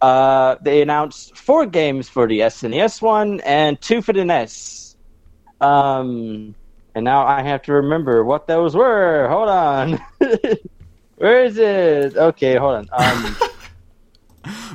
Uh, 0.00 0.56
they 0.62 0.80
announced 0.80 1.36
four 1.36 1.66
games 1.66 2.08
for 2.08 2.26
the 2.26 2.40
SNES 2.40 3.02
one 3.02 3.40
and 3.40 3.80
two 3.80 4.00
for 4.00 4.14
the 4.14 4.24
NES. 4.24 4.96
Um, 5.60 6.54
and 6.94 7.04
now 7.04 7.26
I 7.26 7.42
have 7.42 7.62
to 7.62 7.74
remember 7.74 8.24
what 8.24 8.46
those 8.46 8.74
were. 8.74 9.28
Hold 9.28 9.48
on. 9.50 10.00
Where 11.16 11.44
is 11.44 11.58
it? 11.58 12.16
Okay, 12.16 12.56
hold 12.56 12.88
on. 12.88 12.88
Um, 12.92 13.36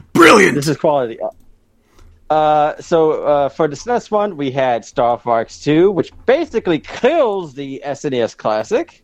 Brilliant. 0.14 0.53
this 0.53 0.68
is 0.68 0.78
quality. 0.78 1.18
Uh, 2.30 2.80
so 2.80 3.24
uh, 3.24 3.49
for 3.49 3.68
the 3.68 3.76
SNES 3.76 4.12
one, 4.12 4.38
we 4.38 4.51
had 4.51 4.86
Star 4.86 5.18
Fox 5.18 5.60
2, 5.62 5.89
which 5.89 6.12
basically 6.28 6.80
kills 6.80 7.56
the 7.56 7.82
SNES 7.84 8.38
Classic. 8.38 9.03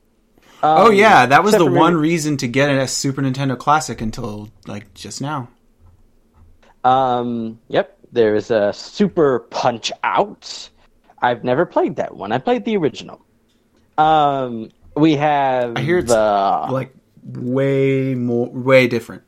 Um, 0.63 0.77
Oh 0.87 0.89
yeah, 0.91 1.25
that 1.25 1.43
was 1.43 1.53
the 1.53 1.65
one 1.65 1.93
maybe- 1.93 2.01
reason 2.09 2.37
to 2.37 2.47
get 2.47 2.69
a 2.69 2.87
Super 2.87 3.21
Nintendo 3.21 3.57
Classic 3.57 3.99
until 4.01 4.49
like 4.67 4.93
just 4.93 5.21
now. 5.21 5.49
Um, 6.83 7.59
yep, 7.67 7.97
there's 8.11 8.51
a 8.51 8.73
Super 8.73 9.39
Punch 9.39 9.91
Out. 10.03 10.69
I've 11.21 11.43
never 11.43 11.65
played 11.65 11.97
that 11.97 12.15
one. 12.15 12.31
I 12.31 12.37
played 12.39 12.65
the 12.65 12.77
original. 12.77 13.23
Um, 13.97 14.69
we 14.95 15.15
have 15.17 15.77
I 15.77 15.81
hear 15.81 15.99
it's 15.99 16.11
the. 16.11 16.67
like 16.71 16.93
way 17.23 18.15
more, 18.15 18.49
way 18.49 18.87
different. 18.87 19.21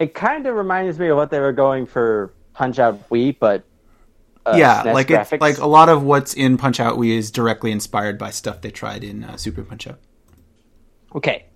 it 0.00 0.12
kind 0.14 0.46
of 0.46 0.54
reminds 0.56 0.98
me 0.98 1.08
of 1.08 1.16
what 1.16 1.30
they 1.30 1.38
were 1.40 1.52
going 1.52 1.86
for 1.86 2.32
Punch 2.54 2.78
Out 2.80 3.08
Wii, 3.10 3.36
but 3.38 3.62
uh, 4.46 4.56
yeah, 4.56 4.82
SNES 4.82 4.94
like 4.94 5.08
graphics. 5.08 5.32
it's 5.32 5.40
like 5.40 5.58
a 5.58 5.66
lot 5.66 5.88
of 5.88 6.02
what's 6.02 6.34
in 6.34 6.56
Punch 6.56 6.80
Out 6.80 6.96
Wii 6.98 7.16
is 7.16 7.30
directly 7.30 7.72
inspired 7.72 8.18
by 8.18 8.30
stuff 8.30 8.60
they 8.60 8.70
tried 8.70 9.04
in 9.04 9.24
uh, 9.24 9.36
Super 9.36 9.62
Punch 9.62 9.86
Out. 9.86 9.98
Okay. 11.14 11.46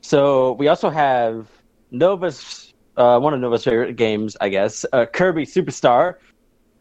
So 0.00 0.52
we 0.52 0.68
also 0.68 0.90
have 0.90 1.48
Nova's 1.90 2.72
uh, 2.96 3.18
one 3.18 3.34
of 3.34 3.40
Nova's 3.40 3.64
favorite 3.64 3.96
games, 3.96 4.36
I 4.40 4.48
guess, 4.48 4.84
uh, 4.92 5.06
Kirby 5.06 5.46
Superstar. 5.46 6.16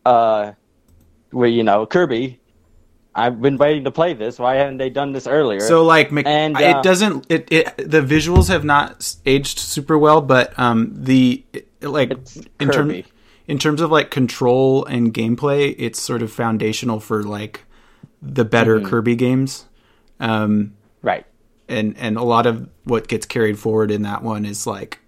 Uh, 0.06 0.54
where 1.32 1.50
you 1.50 1.64
know 1.64 1.86
Kirby. 1.86 2.40
I've 3.16 3.42
been 3.42 3.58
waiting 3.58 3.84
to 3.84 3.92
play 3.92 4.14
this. 4.14 4.40
Why 4.40 4.56
haven't 4.56 4.78
they 4.78 4.90
done 4.90 5.12
this 5.14 5.28
earlier? 5.28 5.60
So 5.62 5.84
like, 5.84 6.12
Mc- 6.12 6.28
And, 6.28 6.56
uh, 6.56 6.60
it 6.60 6.84
doesn't. 6.84 7.26
It, 7.28 7.52
it 7.52 7.78
the 7.78 8.02
visuals 8.02 8.48
have 8.50 8.64
not 8.64 9.16
aged 9.26 9.60
super 9.60 9.98
well, 9.98 10.22
but 10.22 10.58
um 10.58 10.94
the 10.96 11.44
like 11.82 12.12
It's 12.12 12.38
in 12.60 12.70
terms. 12.72 13.04
In 13.50 13.58
terms 13.60 13.82
of 13.82 13.92
like 13.92 14.12
control 14.12 14.86
and 14.86 15.14
gameplay, 15.14 15.76
it's 15.78 16.00
sort 16.00 16.22
of 16.22 16.32
foundational 16.32 17.00
for 17.00 17.24
like 17.24 17.66
the 18.22 18.46
better 18.46 18.78
Mm-hmm. 18.80 18.88
Kirby 18.90 19.16
games. 19.16 19.66
Um, 20.20 20.76
right. 21.02 21.26
and 21.68 21.98
and 21.98 22.18
a 22.18 22.24
lot 22.24 22.46
of 22.46 22.70
what 22.84 23.08
gets 23.08 23.26
carried 23.26 23.58
forward 23.58 23.90
in 23.92 24.02
that 24.04 24.22
one 24.24 24.46
is 24.46 24.68
like 24.68 25.00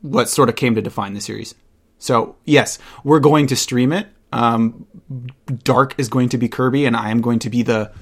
what 0.00 0.28
sort 0.28 0.48
of 0.48 0.56
came 0.56 0.74
to 0.74 0.82
define 0.82 1.14
the 1.14 1.20
series. 1.20 1.54
So 1.98 2.36
yes, 2.44 2.78
we're 3.04 3.20
going 3.20 3.46
to 3.48 3.56
stream 3.56 3.92
it. 3.92 4.08
Um, 4.32 4.86
Dark 5.62 5.94
is 5.98 6.08
going 6.08 6.30
to 6.30 6.38
be 6.38 6.48
Kirby, 6.48 6.86
and 6.86 6.96
I 6.96 7.10
am 7.10 7.20
going 7.20 7.38
to 7.40 7.50
be 7.50 7.62
the 7.62 7.92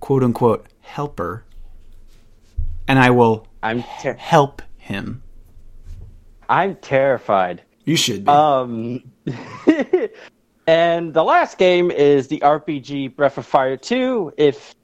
quote 0.00 0.22
unquote 0.22 0.66
helper, 0.80 1.44
and 2.88 2.98
I 2.98 3.10
will 3.10 3.46
I'm 3.62 3.84
ter- 4.00 4.14
help 4.14 4.62
him. 4.78 5.22
I'm 6.48 6.76
terrified. 6.76 7.62
You 7.84 7.96
should 7.96 8.24
be. 8.24 8.30
Um, 8.30 9.02
and 10.66 11.12
the 11.12 11.24
last 11.24 11.58
game 11.58 11.90
is 11.90 12.28
the 12.28 12.38
RPG 12.40 13.16
Breath 13.16 13.38
of 13.38 13.46
Fire 13.46 13.76
2. 13.76 14.34
If 14.36 14.74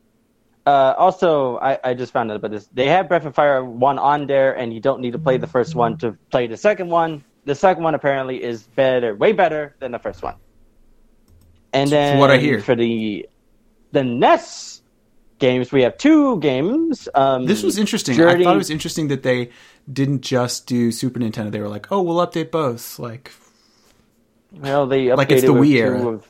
uh, 0.66 0.94
also, 0.98 1.58
I, 1.58 1.78
I 1.82 1.94
just 1.94 2.12
found 2.12 2.30
out 2.30 2.36
about 2.36 2.50
this. 2.50 2.68
They 2.74 2.86
have 2.88 3.08
Breath 3.08 3.24
of 3.24 3.34
Fire 3.34 3.64
1 3.64 3.98
on 3.98 4.26
there, 4.26 4.52
and 4.54 4.74
you 4.74 4.80
don't 4.80 5.00
need 5.00 5.12
to 5.12 5.18
play 5.18 5.38
the 5.38 5.46
first 5.46 5.74
one 5.74 5.96
to 5.98 6.12
play 6.30 6.46
the 6.46 6.56
second 6.56 6.90
one. 6.90 7.24
The 7.46 7.54
second 7.54 7.84
one 7.84 7.94
apparently 7.94 8.42
is 8.42 8.64
better, 8.64 9.14
way 9.14 9.32
better 9.32 9.74
than 9.78 9.92
the 9.92 9.98
first 9.98 10.22
one. 10.22 10.34
And 11.72 11.90
That's 11.90 11.90
then 11.90 12.18
what 12.18 12.30
I 12.30 12.36
hear. 12.38 12.60
for 12.60 12.74
the 12.74 13.28
the 13.92 14.04
NES 14.04 14.77
games, 15.38 15.72
we 15.72 15.82
have 15.82 15.96
two 15.98 16.38
games. 16.40 17.08
Um, 17.14 17.46
this 17.46 17.62
was 17.62 17.78
interesting. 17.78 18.20
I 18.20 18.42
thought 18.42 18.54
it 18.54 18.58
was 18.58 18.70
interesting 18.70 19.08
that 19.08 19.22
they 19.22 19.50
didn't 19.92 20.22
just 20.22 20.66
do 20.66 20.92
Super 20.92 21.20
Nintendo. 21.20 21.50
They 21.50 21.60
were 21.60 21.68
like, 21.68 21.90
"Oh, 21.90 22.02
we'll 22.02 22.24
update 22.26 22.50
both." 22.50 22.98
Like, 22.98 23.32
Well, 24.52 24.86
they 24.86 25.06
updated 25.06 25.16
Like 25.16 25.32
it's 25.32 25.42
the 25.42 25.48
Wii 25.48 25.74
era. 25.74 26.08
Of, 26.08 26.28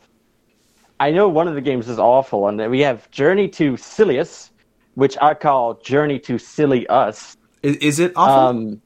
I 1.01 1.11
know 1.11 1.29
one 1.29 1.49
of 1.49 1.55
the 1.55 1.61
games 1.61 1.89
is 1.89 1.99
awful, 1.99 2.49
and 2.49 2.71
we 2.71 2.81
have 2.81 3.11
Journey 3.11 3.49
to 3.51 3.77
Silius, 3.77 4.51
which 4.95 5.17
I 5.21 5.35
call 5.35 5.75
Journey 5.75 6.19
to 6.21 6.39
Silly 6.39 6.87
Us. 6.89 7.37
is, 7.63 7.77
is 7.77 7.99
it 7.99 8.13
awful? 8.17 8.45
Um, 8.45 8.83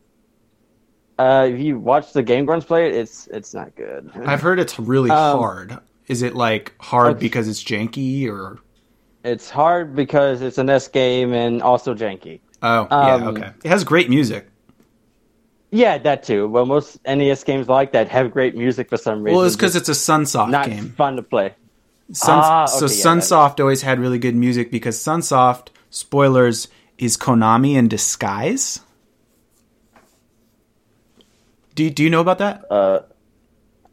uh, 1.19 1.47
if 1.49 1.61
you 1.61 1.79
watch 1.79 2.13
the 2.13 2.23
Game 2.23 2.45
Grumps 2.45 2.67
play 2.67 2.89
it, 2.89 2.95
it's 2.95 3.27
it's 3.29 3.55
not 3.55 3.75
good. 3.77 4.11
I've 4.25 4.41
heard 4.41 4.59
it's 4.59 4.79
really 4.79 5.11
um, 5.11 5.39
hard. 5.39 5.79
Is 6.09 6.23
it 6.23 6.35
like 6.35 6.75
hard 6.81 7.19
because 7.19 7.49
it's 7.49 7.63
janky 7.63 8.29
or? 8.29 8.59
It's 9.25 9.49
hard 9.51 9.95
because 9.95 10.43
it's 10.43 10.59
an 10.59 10.69
S 10.69 10.89
game 10.89 11.33
and 11.33 11.63
also 11.63 11.95
janky. 11.95 12.41
Oh, 12.63 12.87
Um, 12.91 13.07
yeah, 13.23 13.29
okay. 13.29 13.51
It 13.65 13.69
has 13.69 13.85
great 13.85 14.09
music. 14.11 14.49
Yeah, 15.71 15.97
that 15.99 16.23
too. 16.23 16.49
Well, 16.49 16.67
most 16.67 16.99
NES 17.07 17.45
games 17.45 17.69
like 17.69 17.93
that 17.93 18.09
have 18.09 18.31
great 18.33 18.55
music 18.57 18.89
for 18.91 18.97
some 18.97 19.23
reason. 19.23 19.37
Well, 19.39 19.47
it's 19.47 19.57
because 19.57 19.75
it's 19.75 19.89
a 19.89 19.93
Sunsoft 19.93 20.51
not 20.51 20.67
game. 20.69 20.91
fun 20.91 21.17
to 21.17 21.23
play. 21.23 21.55
Sun, 22.13 22.39
Ah, 22.43 22.67
so 22.67 22.85
okay, 22.87 22.95
yeah, 22.95 23.05
Sunsoft 23.05 23.59
always 23.61 23.81
had 23.81 23.99
really 23.99 24.19
good 24.19 24.35
music 24.37 24.71
because 24.71 24.99
Sunsoft, 24.99 25.69
spoilers, 25.89 26.69
is 26.99 27.17
Konami 27.17 27.75
in 27.75 27.89
disguise. 27.89 28.81
Do, 31.75 31.89
do 31.89 32.03
you 32.05 32.11
know 32.11 32.21
about 32.21 32.39
that? 32.39 32.71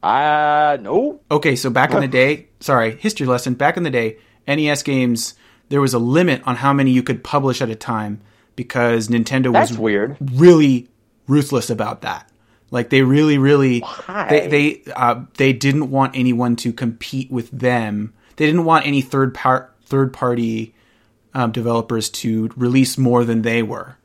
Uh, 0.04 0.78
no. 0.82 1.22
Okay, 1.32 1.56
so 1.56 1.70
back 1.70 1.94
in 1.94 2.02
the 2.02 2.08
day, 2.22 2.48
sorry, 2.60 2.96
history 2.98 3.26
lesson. 3.26 3.54
Back 3.54 3.78
in 3.78 3.84
the 3.84 3.90
day, 3.90 4.18
NES 4.56 4.84
games, 4.84 5.36
there 5.70 5.82
was 5.82 5.94
a 5.94 6.00
limit 6.00 6.42
on 6.46 6.58
how 6.58 6.74
many 6.74 6.92
you 6.92 7.04
could 7.04 7.24
publish 7.24 7.62
at 7.62 7.70
a 7.70 7.76
time 7.76 8.22
because 8.56 9.08
Nintendo 9.08 9.54
That's 9.54 9.72
was 9.72 9.80
weird. 9.80 10.18
really 10.20 10.90
ruthless 11.28 11.70
about 11.70 12.02
that. 12.02 12.30
Like 12.72 12.90
they 12.90 13.02
really, 13.02 13.38
really, 13.38 13.80
Why? 13.80 14.28
they 14.30 14.48
they 14.48 14.92
uh, 14.96 15.24
they 15.38 15.54
didn't 15.54 15.90
want 15.90 16.16
anyone 16.16 16.56
to 16.58 16.74
compete 16.74 17.32
with 17.32 17.50
them. 17.52 18.14
They 18.36 18.46
didn't 18.46 18.66
want 18.66 18.86
any 18.86 19.02
third 19.02 19.34
part 19.34 19.74
third 19.86 20.14
party 20.14 20.76
um, 21.34 21.52
developers 21.52 22.10
to 22.10 22.50
release 22.56 22.98
more 22.98 23.24
than 23.26 23.42
they 23.42 23.64
were. 23.64 23.98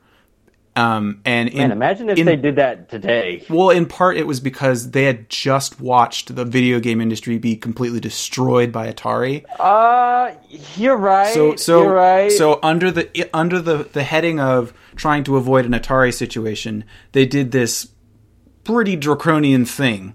Um, 0.77 1.21
and 1.23 1.47
in, 1.47 1.57
Man, 1.59 1.71
imagine 1.71 2.09
if 2.09 2.17
in- 2.17 2.25
they 2.25 2.35
did 2.35 2.57
that 2.57 2.89
today. 2.89 3.45
well, 3.49 3.69
in 3.69 3.85
part, 3.85 4.17
it 4.17 4.27
was 4.27 4.41
because 4.41 4.91
they 4.91 5.05
had 5.05 5.29
just 5.29 5.79
watched 5.79 6.35
the 6.35 6.43
video 6.43 6.81
game 6.81 6.99
industry 6.99 7.37
be 7.37 7.55
completely 7.55 8.01
destroyed 8.01 8.73
by 8.73 8.91
Atari. 8.91 9.45
Uh, 9.57 10.33
you're 10.75 10.97
right. 10.97 11.33
So, 11.33 11.55
so, 11.55 11.83
you're 11.83 11.93
right. 11.93 12.31
so 12.31 12.59
under 12.61 12.91
the 12.91 13.29
under 13.33 13.61
the 13.61 13.87
the 13.91 14.03
heading 14.03 14.39
of 14.39 14.73
trying 14.97 15.23
to 15.25 15.37
avoid 15.37 15.65
an 15.65 15.71
Atari 15.71 16.13
situation, 16.13 16.83
they 17.13 17.25
did 17.25 17.51
this 17.51 17.89
pretty 18.65 18.97
draconian 18.97 19.63
thing. 19.63 20.13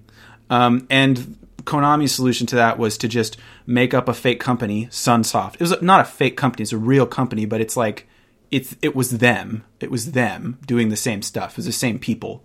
Um, 0.50 0.86
and 0.90 1.38
Konami's 1.64 2.12
solution 2.12 2.46
to 2.48 2.56
that 2.56 2.78
was 2.78 2.98
to 2.98 3.08
just 3.08 3.38
make 3.66 3.94
up 3.94 4.08
a 4.08 4.14
fake 4.14 4.40
company, 4.40 4.86
Sunsoft. 4.86 5.54
It 5.54 5.60
was 5.60 5.80
not 5.80 6.00
a 6.00 6.04
fake 6.04 6.36
company; 6.36 6.64
it's 6.64 6.72
a 6.72 6.78
real 6.78 7.06
company, 7.06 7.46
but 7.46 7.62
it's 7.62 7.76
like 7.78 8.06
it's 8.50 8.76
it 8.82 8.94
was 8.96 9.18
them. 9.18 9.64
It 9.80 9.90
was 9.90 10.12
them 10.12 10.58
doing 10.66 10.88
the 10.88 10.96
same 10.96 11.22
stuff. 11.22 11.52
It 11.52 11.58
was 11.58 11.66
the 11.66 11.72
same 11.72 11.98
people. 11.98 12.44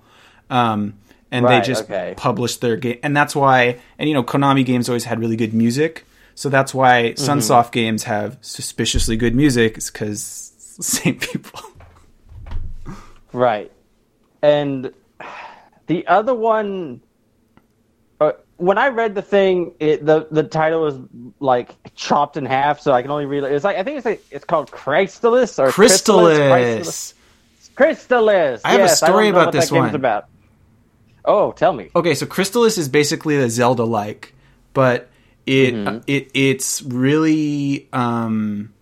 Um, 0.49 0.95
and 1.31 1.43
Right, 1.45 1.59
they 1.59 1.65
just 1.65 1.85
okay. 1.85 2.13
published 2.15 2.61
their 2.61 2.77
game, 2.77 2.99
and 3.03 3.15
that's 3.15 3.35
why. 3.35 3.79
And 3.97 4.07
you 4.07 4.13
know, 4.13 4.23
Konami 4.23 4.65
games 4.65 4.87
always 4.87 5.05
had 5.05 5.19
really 5.19 5.35
good 5.35 5.53
music, 5.53 6.05
so 6.35 6.49
that's 6.49 6.73
why 6.73 7.13
Mm-hmm. 7.13 7.31
Sunsoft 7.31 7.71
games 7.71 8.03
have 8.03 8.37
suspiciously 8.41 9.17
good 9.17 9.35
music. 9.35 9.77
Is 9.77 9.89
because 9.89 10.21
same 10.79 11.19
people. 11.19 11.61
Right. 13.33 13.71
And 14.41 14.93
the 15.87 16.07
other 16.07 16.33
one, 16.33 17.01
uh, 18.19 18.31
when 18.57 18.77
I 18.77 18.87
read 18.89 19.15
the 19.15 19.21
thing, 19.21 19.73
it, 19.79 20.05
the 20.05 20.27
the 20.31 20.43
title 20.43 20.81
was 20.81 20.97
like 21.39 21.75
chopped 21.95 22.37
in 22.37 22.45
half, 22.45 22.79
so 22.79 22.93
I 22.93 23.01
can 23.01 23.11
only 23.11 23.25
read 23.25 23.43
it. 23.43 23.51
It's 23.51 23.65
like 23.65 23.77
I 23.77 23.83
think 23.83 23.97
it's 23.97 24.05
like, 24.05 24.23
it's 24.31 24.45
called 24.45 24.71
Chrysalis 24.71 25.59
or 25.59 25.69
Crystalis. 25.69 27.13
Crystalis. 27.75 28.61
I 28.63 28.71
have 28.71 28.79
a 28.79 28.83
yes, 28.83 29.01
don't 29.01 29.09
story 29.09 29.29
about 29.29 29.47
what 29.47 29.51
this 29.51 29.71
one. 29.71 29.93
About. 29.93 30.27
Oh, 31.25 31.51
tell 31.51 31.73
me. 31.73 31.89
Okay, 31.95 32.13
so 32.15 32.25
Crystalis 32.25 32.77
is 32.77 32.87
basically 32.87 33.35
a 33.35 33.49
Zelda 33.49 33.83
like, 33.83 34.33
but 34.73 35.09
it 35.45 35.73
Mm-hmm. 35.73 35.99
it 36.07 36.31
it's 36.33 36.81
really 36.83 37.87
um 37.93 38.73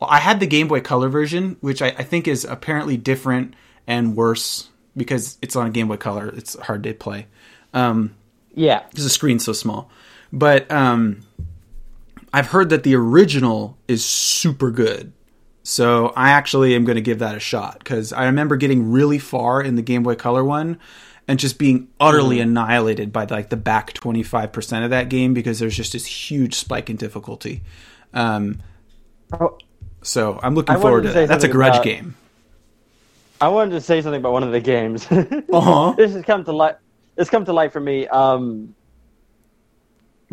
well, 0.00 0.10
I 0.10 0.18
had 0.18 0.40
the 0.40 0.46
Game 0.46 0.68
Boy 0.68 0.80
Color 0.80 1.08
version, 1.08 1.56
which 1.60 1.82
I, 1.82 1.88
I 1.88 2.02
think 2.04 2.26
is 2.26 2.44
apparently 2.44 2.96
different 2.96 3.54
and 3.86 4.16
worse 4.16 4.68
because 4.96 5.38
it's 5.42 5.56
on 5.56 5.66
a 5.66 5.70
Game 5.70 5.88
Boy 5.88 5.96
Color. 5.96 6.28
It's 6.28 6.58
hard 6.58 6.82
to 6.84 6.94
play. 6.94 7.26
Um 7.74 8.14
Yeah. 8.58 8.82
because 8.90 9.04
the 9.04 9.10
screen's 9.10 9.44
so 9.44 9.52
small. 9.52 9.90
But 10.32 10.70
um, 10.70 11.20
I've 12.32 12.48
heard 12.48 12.68
that 12.70 12.82
the 12.82 12.94
original 12.94 13.78
is 13.88 14.04
super 14.04 14.70
good. 14.70 15.12
So 15.62 16.12
I 16.16 16.30
actually 16.30 16.74
am 16.74 16.84
going 16.84 16.96
to 16.96 17.02
give 17.02 17.18
that 17.18 17.34
a 17.34 17.40
shot 17.40 17.78
because 17.80 18.12
I 18.12 18.24
remember 18.26 18.56
getting 18.56 18.90
really 18.90 19.18
far 19.18 19.62
in 19.62 19.74
the 19.76 19.82
Game 19.82 20.02
Boy 20.02 20.14
Color 20.14 20.42
one 20.44 20.78
and 21.26 21.38
just 21.38 21.58
being 21.58 21.88
utterly 22.00 22.40
annihilated 22.40 23.12
by 23.12 23.24
like 23.26 23.50
the 23.50 23.56
back 23.56 23.92
25% 23.92 24.84
of 24.84 24.90
that 24.90 25.10
game 25.10 25.34
because 25.34 25.58
there's 25.58 25.76
just 25.76 25.92
this 25.92 26.06
huge 26.06 26.54
spike 26.54 26.88
in 26.88 26.96
difficulty. 26.96 27.62
Um, 28.14 28.62
Oh, 29.38 29.58
so 30.00 30.40
I'm 30.42 30.54
looking 30.54 30.74
I 30.74 30.80
forward 30.80 31.02
to 31.02 31.08
to 31.08 31.14
that. 31.14 31.28
That's 31.28 31.44
a 31.44 31.48
grudge 31.48 31.74
about- 31.74 31.84
game. 31.84 32.14
I 33.42 33.48
wanted 33.48 33.72
to 33.72 33.80
say 33.82 34.00
something 34.00 34.20
about 34.20 34.32
one 34.32 34.42
of 34.42 34.52
the 34.52 34.60
games. 34.60 35.06
Uh-huh. 35.10 35.92
This 35.96 36.12
has 36.14 36.24
come 36.24 36.44
to 36.44 36.52
light. 36.52 36.76
It's 37.18 37.28
come 37.28 37.44
to 37.44 37.52
light 37.52 37.72
for 37.72 37.80
me. 37.80 38.06
Um, 38.06 38.74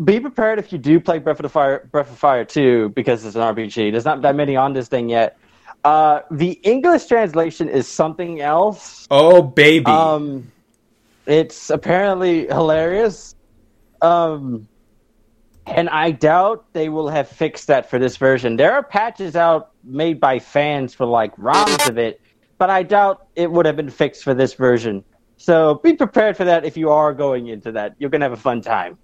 be 0.02 0.20
prepared 0.20 0.58
if 0.58 0.72
you 0.72 0.78
do 0.78 1.00
play 1.00 1.18
Breath 1.18 1.40
of 1.40 1.42
the 1.42 1.48
Fire, 1.48 1.88
Breath 1.90 2.10
of 2.10 2.16
Fire 2.16 2.44
2, 2.44 2.90
because 2.90 3.24
it's 3.24 3.34
an 3.34 3.42
RPG. 3.42 3.90
There's 3.90 4.04
not 4.04 4.22
that 4.22 4.36
many 4.36 4.56
on 4.56 4.72
this 4.72 4.88
thing 4.88 5.08
yet. 5.08 5.36
Uh, 5.84 6.20
the 6.30 6.52
English 6.62 7.06
translation 7.06 7.68
is 7.68 7.88
something 7.88 8.40
else. 8.40 9.06
Oh, 9.10 9.42
baby. 9.42 9.86
Um, 9.86 10.52
it's 11.26 11.70
apparently 11.70 12.46
hilarious. 12.46 13.34
Um, 14.00 14.68
and 15.66 15.88
I 15.88 16.12
doubt 16.12 16.72
they 16.72 16.88
will 16.88 17.08
have 17.08 17.28
fixed 17.28 17.66
that 17.66 17.90
for 17.90 17.98
this 17.98 18.16
version. 18.16 18.56
There 18.56 18.72
are 18.72 18.82
patches 18.82 19.34
out 19.34 19.72
made 19.82 20.20
by 20.20 20.38
fans 20.38 20.94
for 20.94 21.06
like 21.06 21.34
ROMs 21.36 21.88
of 21.88 21.98
it, 21.98 22.20
but 22.58 22.70
I 22.70 22.84
doubt 22.84 23.26
it 23.34 23.50
would 23.50 23.66
have 23.66 23.76
been 23.76 23.90
fixed 23.90 24.22
for 24.22 24.34
this 24.34 24.54
version. 24.54 25.04
So 25.36 25.74
be 25.76 25.94
prepared 25.94 26.36
for 26.36 26.44
that 26.44 26.64
if 26.64 26.76
you 26.76 26.90
are 26.90 27.12
going 27.12 27.48
into 27.48 27.72
that. 27.72 27.94
You're 27.98 28.10
gonna 28.10 28.24
have 28.24 28.32
a 28.32 28.36
fun 28.36 28.60
time. 28.60 28.98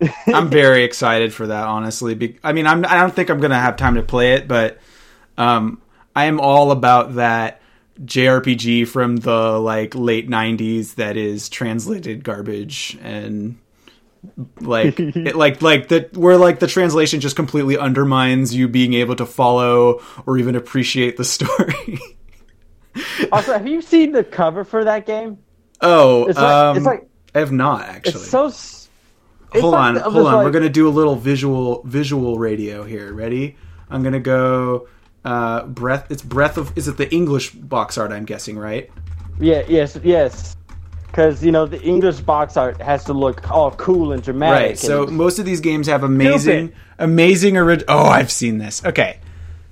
I'm 0.26 0.48
very 0.48 0.84
excited 0.84 1.32
for 1.32 1.46
that, 1.46 1.66
honestly. 1.66 2.14
Be- 2.14 2.38
I 2.42 2.52
mean, 2.52 2.66
I'm, 2.66 2.84
I 2.84 2.94
don't 2.94 3.14
think 3.14 3.28
I'm 3.30 3.38
going 3.38 3.50
to 3.50 3.56
have 3.56 3.76
time 3.76 3.96
to 3.96 4.02
play 4.02 4.32
it, 4.32 4.48
but 4.48 4.78
um, 5.36 5.82
I 6.16 6.24
am 6.24 6.40
all 6.40 6.70
about 6.70 7.16
that 7.16 7.60
JRPG 8.02 8.88
from 8.88 9.16
the 9.16 9.58
like 9.58 9.94
late 9.94 10.28
'90s 10.28 10.94
that 10.94 11.16
is 11.16 11.48
translated 11.48 12.24
garbage 12.24 12.98
and 13.02 13.58
like 14.60 14.98
it, 14.98 15.36
like 15.36 15.60
like 15.60 15.88
that 15.88 16.16
where 16.16 16.38
like 16.38 16.60
the 16.60 16.66
translation 16.66 17.20
just 17.20 17.36
completely 17.36 17.76
undermines 17.76 18.54
you 18.54 18.68
being 18.68 18.94
able 18.94 19.16
to 19.16 19.26
follow 19.26 20.00
or 20.24 20.38
even 20.38 20.56
appreciate 20.56 21.16
the 21.16 21.24
story. 21.24 21.98
Also, 23.30 23.52
have 23.52 23.68
you 23.68 23.80
seen 23.80 24.10
the 24.10 24.24
cover 24.24 24.64
for 24.64 24.82
that 24.82 25.06
game? 25.06 25.38
Oh, 25.82 26.26
It's 26.26 26.38
like- 26.38 26.46
um, 26.52 26.76
it's 26.76 26.86
like- 26.86 27.06
I 27.34 27.38
have 27.38 27.52
not 27.52 27.82
actually. 27.88 28.12
It's 28.22 28.28
so. 28.30 28.46
it's 28.46 28.88
hold 29.54 29.72
like 29.74 29.96
on, 29.96 29.96
hold 30.12 30.26
on. 30.26 30.34
like- 30.34 30.44
We're 30.44 30.50
gonna 30.50 30.68
do 30.68 30.88
a 30.88 30.90
little 30.90 31.16
visual 31.16 31.82
visual 31.84 32.38
radio 32.38 32.82
here. 32.84 33.12
Ready? 33.12 33.56
I'm 33.90 34.02
gonna 34.02 34.20
go. 34.20 34.88
Uh, 35.24 35.64
breath. 35.66 36.06
It's 36.10 36.22
breath 36.22 36.56
of. 36.56 36.72
Is 36.76 36.88
it 36.88 36.96
the 36.96 37.12
English 37.14 37.50
box 37.50 37.98
art? 37.98 38.10
I'm 38.10 38.24
guessing, 38.24 38.58
right? 38.58 38.90
Yeah, 39.38 39.62
yes, 39.68 39.98
yes. 40.02 40.56
Because 41.06 41.44
you 41.44 41.50
know 41.52 41.66
the 41.66 41.80
English 41.82 42.20
box 42.20 42.56
art 42.56 42.80
has 42.80 43.04
to 43.04 43.12
look 43.12 43.50
all 43.50 43.72
cool 43.72 44.12
and 44.12 44.22
dramatic. 44.22 44.60
Right. 44.68 44.78
So 44.78 45.06
most 45.06 45.38
of 45.38 45.44
these 45.44 45.60
games 45.60 45.88
have 45.88 46.04
amazing, 46.04 46.72
amazing 46.98 47.56
orig- 47.56 47.84
Oh, 47.88 48.04
I've 48.06 48.30
seen 48.30 48.58
this. 48.58 48.82
Okay. 48.84 49.18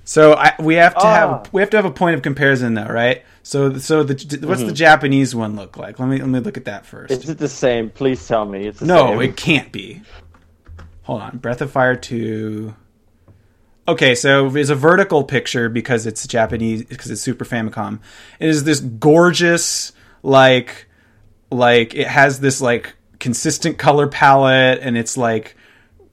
So 0.03 0.33
I, 0.33 0.53
we 0.59 0.75
have 0.75 0.93
to 0.95 0.99
Ah. 1.01 1.13
have 1.13 1.49
we 1.53 1.61
have 1.61 1.69
to 1.71 1.77
have 1.77 1.85
a 1.85 1.91
point 1.91 2.15
of 2.15 2.21
comparison 2.21 2.73
though, 2.73 2.87
right? 2.87 3.23
So 3.49 3.79
so 3.79 4.03
the 4.03 4.13
what's 4.13 4.59
Mm-hmm. 4.61 4.67
the 4.67 4.73
Japanese 4.73 5.33
one 5.33 5.55
look 5.55 5.75
like? 5.75 5.97
Let 5.99 6.07
me 6.07 6.19
let 6.19 6.27
me 6.29 6.39
look 6.39 6.55
at 6.55 6.65
that 6.65 6.85
first. 6.85 7.11
is 7.11 7.27
it 7.29 7.39
the 7.39 7.47
same? 7.49 7.89
Please 7.89 8.25
tell 8.27 8.45
me 8.45 8.67
it's 8.67 8.79
the 8.79 8.85
No, 8.85 9.07
same. 9.19 9.21
it 9.23 9.37
can't 9.37 9.71
be. 9.71 10.03
Hold 11.01 11.21
on. 11.23 11.37
Breath 11.39 11.59
of 11.61 11.71
Fire 11.71 11.95
2. 11.95 12.75
Okay, 13.87 14.13
so 14.13 14.55
it's 14.55 14.69
a 14.69 14.75
vertical 14.75 15.23
picture 15.23 15.67
because 15.67 16.05
it's 16.05 16.27
Japanese 16.27 16.83
because 16.83 17.09
it's 17.09 17.21
Super 17.21 17.43
Famicom. 17.43 18.01
It 18.39 18.49
is 18.49 18.65
this 18.65 18.81
gorgeous 18.81 19.93
like 20.21 20.85
like 21.49 21.95
it 21.95 22.05
has 22.07 22.39
this 22.41 22.61
like 22.61 22.93
consistent 23.19 23.79
color 23.79 24.05
palette 24.07 24.77
and 24.83 24.95
it's 24.95 25.17
like 25.17 25.55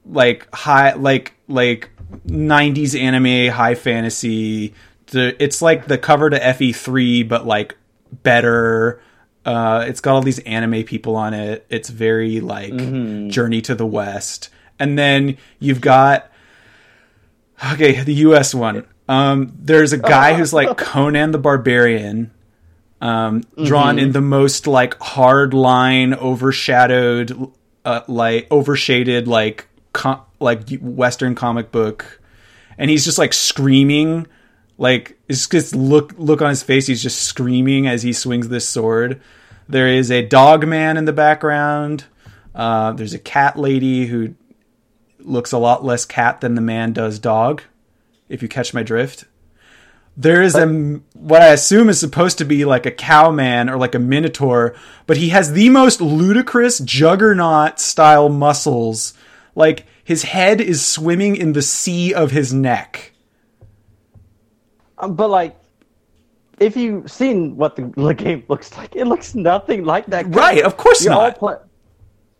like 0.07 0.47
high 0.55 0.93
like 0.93 1.35
like 1.47 1.91
90s 2.25 2.99
anime 2.99 3.53
high 3.53 3.75
fantasy 3.75 4.73
the, 5.07 5.41
it's 5.41 5.61
like 5.61 5.87
the 5.87 5.97
cover 5.97 6.29
to 6.29 6.39
fe3 6.39 7.27
but 7.27 7.45
like 7.45 7.75
better. 8.11 9.01
Uh 9.45 9.85
it's 9.87 10.01
got 10.01 10.15
all 10.15 10.21
these 10.21 10.39
anime 10.39 10.83
people 10.83 11.15
on 11.15 11.33
it. 11.33 11.65
It's 11.69 11.89
very 11.89 12.39
like 12.41 12.75
journey 13.29 13.61
to 13.63 13.75
the 13.75 13.85
west. 13.85 14.49
And 14.79 14.97
then 14.97 15.37
you've 15.59 15.81
got 15.81 16.31
okay 17.73 18.03
the 18.03 18.13
us 18.13 18.53
one. 18.53 18.85
Um 19.07 19.53
there's 19.59 19.93
a 19.93 19.97
guy 19.97 20.33
who's 20.33 20.53
like 20.53 20.77
conan 20.77 21.31
the 21.31 21.37
barbarian 21.37 22.31
um, 23.01 23.43
drawn 23.63 23.99
in 23.99 24.11
the 24.11 24.21
most 24.21 24.67
like 24.67 24.99
hard 24.99 25.53
line, 25.53 26.13
overshadowed, 26.13 27.51
uh, 27.85 28.01
like 28.07 28.47
overshaded, 28.51 29.27
like 29.27 29.67
com- 29.93 30.21
like 30.39 30.67
Western 30.79 31.35
comic 31.35 31.71
book, 31.71 32.19
and 32.77 32.89
he's 32.89 33.05
just 33.05 33.17
like 33.17 33.33
screaming, 33.33 34.27
like 34.77 35.17
it's 35.27 35.47
just 35.47 35.75
look 35.75 36.13
look 36.17 36.41
on 36.41 36.49
his 36.49 36.63
face. 36.63 36.87
He's 36.87 37.03
just 37.03 37.23
screaming 37.23 37.87
as 37.87 38.03
he 38.03 38.13
swings 38.13 38.47
this 38.47 38.67
sword. 38.67 39.21
There 39.67 39.87
is 39.87 40.11
a 40.11 40.25
dog 40.25 40.67
man 40.67 40.97
in 40.97 41.05
the 41.05 41.13
background. 41.13 42.05
Uh, 42.53 42.93
there's 42.93 43.13
a 43.13 43.19
cat 43.19 43.57
lady 43.57 44.05
who 44.05 44.35
looks 45.19 45.51
a 45.51 45.57
lot 45.57 45.83
less 45.83 46.05
cat 46.05 46.41
than 46.41 46.55
the 46.55 46.61
man 46.61 46.93
does 46.93 47.19
dog. 47.19 47.63
If 48.29 48.41
you 48.41 48.47
catch 48.47 48.73
my 48.73 48.83
drift. 48.83 49.25
There 50.19 50.41
is 50.41 50.55
a 50.55 50.65
what 51.13 51.43
I 51.43 51.49
assume 51.49 51.89
is 51.89 51.99
supposed 51.99 52.39
to 52.39 52.45
be 52.45 52.65
like 52.65 52.87
a 52.87 52.91
cowman 52.91 53.69
or 53.69 53.77
like 53.77 53.93
a 53.93 53.99
minotaur, 53.99 54.75
but 55.05 55.17
he 55.17 55.29
has 55.29 55.51
the 55.51 55.69
most 55.69 56.01
ludicrous 56.01 56.79
juggernaut 56.79 57.79
style 57.79 58.27
muscles. 58.27 59.13
Like 59.53 59.85
his 60.03 60.23
head 60.23 60.59
is 60.59 60.83
swimming 60.83 61.35
in 61.35 61.53
the 61.53 61.61
sea 61.61 62.15
of 62.15 62.31
his 62.31 62.51
neck. 62.51 63.13
Um, 64.99 65.15
but 65.15 65.29
like, 65.29 65.55
if 66.59 66.75
you've 66.75 67.09
seen 67.11 67.55
what 67.55 67.75
the, 67.75 67.91
the 67.95 68.13
game 68.13 68.43
looks 68.47 68.75
like, 68.77 68.95
it 68.95 69.05
looks 69.05 69.35
nothing 69.35 69.85
like 69.85 70.05
that. 70.07 70.33
Right, 70.33 70.63
of 70.63 70.75
course 70.77 71.03
You're 71.05 71.13
not. 71.13 71.37
pla- 71.37 71.59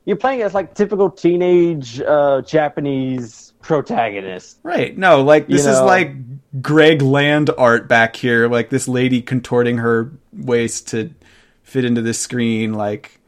you're 0.06 0.16
playing 0.16 0.42
as 0.42 0.54
like 0.54 0.74
typical 0.74 1.10
teenage 1.12 2.00
uh, 2.02 2.42
Japanese 2.42 3.54
protagonist. 3.62 4.58
Right. 4.64 4.98
No, 4.98 5.22
like 5.22 5.48
this 5.48 5.66
You 5.66 5.72
is 5.72 5.78
know- 5.80 5.86
like 5.86 6.14
Greg 6.62 7.02
Land 7.02 7.50
art 7.58 7.88
back 7.88 8.16
here, 8.16 8.48
like 8.48 8.70
this 8.70 8.88
lady 8.88 9.22
contorting 9.22 9.78
her 9.80 10.12
waist 10.34 10.88
to 10.90 11.14
fit 11.64 11.84
into 11.86 12.02
this 12.02 12.18
screen. 12.20 12.74
Like, 12.74 13.20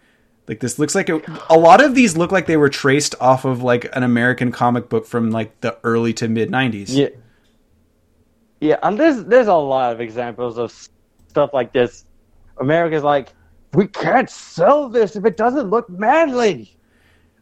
like 0.48 0.62
this 0.62 0.80
looks 0.80 0.96
like 0.96 1.10
a, 1.10 1.22
a 1.50 1.58
lot 1.60 1.84
of 1.84 1.94
these 1.94 2.16
look 2.18 2.32
like 2.32 2.48
they 2.48 2.58
were 2.58 2.70
traced 2.70 3.14
off 3.20 3.44
of 3.46 3.62
like 3.62 3.88
an 3.96 4.02
American 4.04 4.52
comic 4.52 4.88
book 4.90 5.06
from 5.06 5.30
like 5.32 5.60
the 5.62 5.78
early 5.84 6.14
to 6.14 6.28
mid 6.30 6.50
'90s. 6.50 6.86
Yeah. 6.90 7.10
Yeah, 8.60 8.78
and 8.84 9.00
there's 9.00 9.24
there's 9.26 9.48
a 9.48 9.54
lot 9.54 9.94
of 9.94 10.02
examples 10.02 10.58
of 10.58 10.72
stuff 11.30 11.52
like 11.54 11.72
this. 11.72 12.06
America's 12.60 13.04
like, 13.04 13.30
we 13.74 13.88
can't 13.88 14.30
sell 14.30 14.90
this 14.90 15.16
if 15.16 15.26
it 15.26 15.38
doesn't 15.38 15.70
look 15.70 15.90
manly. 15.90 16.76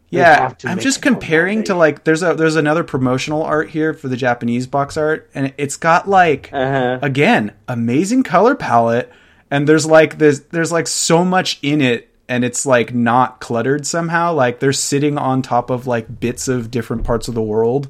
Yeah, 0.09 0.53
I'm 0.63 0.79
just 0.79 1.01
comparing 1.01 1.63
to 1.65 1.75
like 1.75 2.05
there's 2.05 2.23
a 2.23 2.33
there's 2.33 2.55
another 2.55 2.83
promotional 2.85 3.43
art 3.43 3.69
here 3.71 3.93
for 3.93 4.07
the 4.07 4.15
Japanese 4.15 4.65
box 4.65 4.95
art, 4.95 5.29
and 5.35 5.53
it's 5.57 5.75
got 5.75 6.07
like 6.07 6.49
Uh-huh. 6.53 6.99
again 7.01 7.51
amazing 7.67 8.23
color 8.23 8.55
palette, 8.55 9.11
and 9.51 9.67
there's 9.67 9.85
like 9.85 10.17
there's 10.17 10.41
there's 10.43 10.71
like 10.71 10.87
so 10.87 11.25
much 11.25 11.59
in 11.61 11.81
it, 11.81 12.09
and 12.29 12.45
it's 12.45 12.65
like 12.65 12.93
not 12.93 13.41
cluttered 13.41 13.85
somehow. 13.85 14.31
Like 14.33 14.61
they're 14.61 14.71
sitting 14.71 15.17
on 15.17 15.41
top 15.41 15.69
of 15.69 15.87
like 15.87 16.21
bits 16.21 16.47
of 16.47 16.71
different 16.71 17.03
parts 17.03 17.27
of 17.27 17.33
the 17.33 17.41
world, 17.41 17.89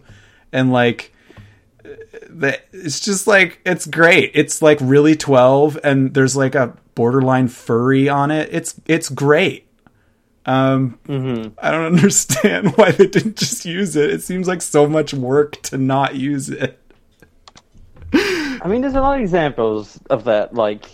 and 0.51 0.71
like 0.71 1.13
the 2.29 2.59
it's 2.71 2.99
just 2.99 3.27
like 3.27 3.59
it's 3.65 3.85
great. 3.85 4.31
It's 4.33 4.61
like 4.61 4.77
really 4.81 5.15
12 5.15 5.79
and 5.83 6.13
there's 6.13 6.35
like 6.35 6.55
a 6.55 6.75
borderline 6.95 7.47
furry 7.47 8.09
on 8.09 8.31
it. 8.31 8.49
It's 8.51 8.79
it's 8.85 9.09
great. 9.09 9.67
Um 10.45 10.99
I 11.07 11.71
don't 11.71 11.85
understand 11.93 12.75
why 12.77 12.91
they 12.91 13.07
didn't 13.07 13.37
just 13.37 13.65
use 13.65 13.95
it. 13.95 14.09
It 14.09 14.23
seems 14.23 14.47
like 14.47 14.61
so 14.61 14.87
much 14.87 15.13
work 15.13 15.61
to 15.63 15.77
not 15.77 16.15
use 16.15 16.49
it. 16.49 16.79
I 18.13 18.67
mean, 18.67 18.81
there's 18.81 18.95
a 18.95 19.01
lot 19.01 19.15
of 19.17 19.21
examples 19.21 19.99
of 20.09 20.23
that. 20.25 20.53
Like, 20.53 20.85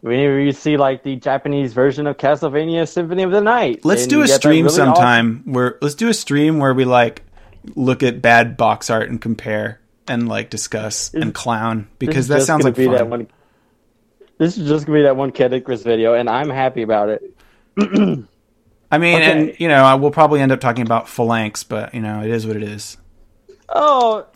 whenever 0.00 0.40
you 0.40 0.52
see 0.52 0.76
like 0.76 1.02
the 1.02 1.16
Japanese 1.16 1.72
version 1.72 2.06
of 2.06 2.16
Castlevania 2.16 2.88
Symphony 2.88 3.22
of 3.22 3.30
the 3.30 3.40
Night, 3.40 3.84
Let's 3.84 4.06
do 4.06 4.22
a 4.22 4.28
stream 4.28 4.64
really 4.64 4.74
sometime 4.76 5.42
where 5.44 5.78
let's 5.80 5.94
do 5.94 6.08
a 6.08 6.14
stream 6.14 6.58
where 6.58 6.74
we 6.74 6.84
like 6.84 7.22
look 7.74 8.02
at 8.02 8.22
bad 8.22 8.56
box 8.56 8.90
art 8.90 9.08
and 9.08 9.20
compare 9.20 9.80
and 10.08 10.28
like 10.28 10.50
discuss 10.50 11.12
and 11.14 11.34
clown 11.34 11.88
because 11.98 12.28
that 12.28 12.42
sounds 12.42 12.64
like 12.64 12.74
be 12.76 12.86
fun. 12.86 12.94
that 12.94 13.08
one. 13.08 13.28
This 14.38 14.56
is 14.56 14.68
just 14.68 14.86
gonna 14.86 14.98
be 14.98 15.02
that 15.02 15.16
one 15.16 15.32
Kid 15.32 15.52
Icarus 15.52 15.82
video, 15.82 16.14
and 16.14 16.28
I'm 16.30 16.48
happy 16.50 16.82
about 16.82 17.08
it. 17.08 17.22
I 18.90 18.96
mean, 18.98 19.16
Okay. 19.16 19.32
and 19.32 19.60
you 19.60 19.68
know, 19.68 19.82
I 19.84 19.94
will 19.94 20.10
probably 20.10 20.40
end 20.40 20.52
up 20.52 20.60
talking 20.60 20.82
about 20.86 21.08
phalanx, 21.08 21.64
but 21.64 21.92
you 21.94 22.00
know, 22.00 22.22
it 22.22 22.30
is 22.30 22.46
what 22.46 22.56
it 22.56 22.62
is. 22.62 22.96
Oh, 23.68 24.26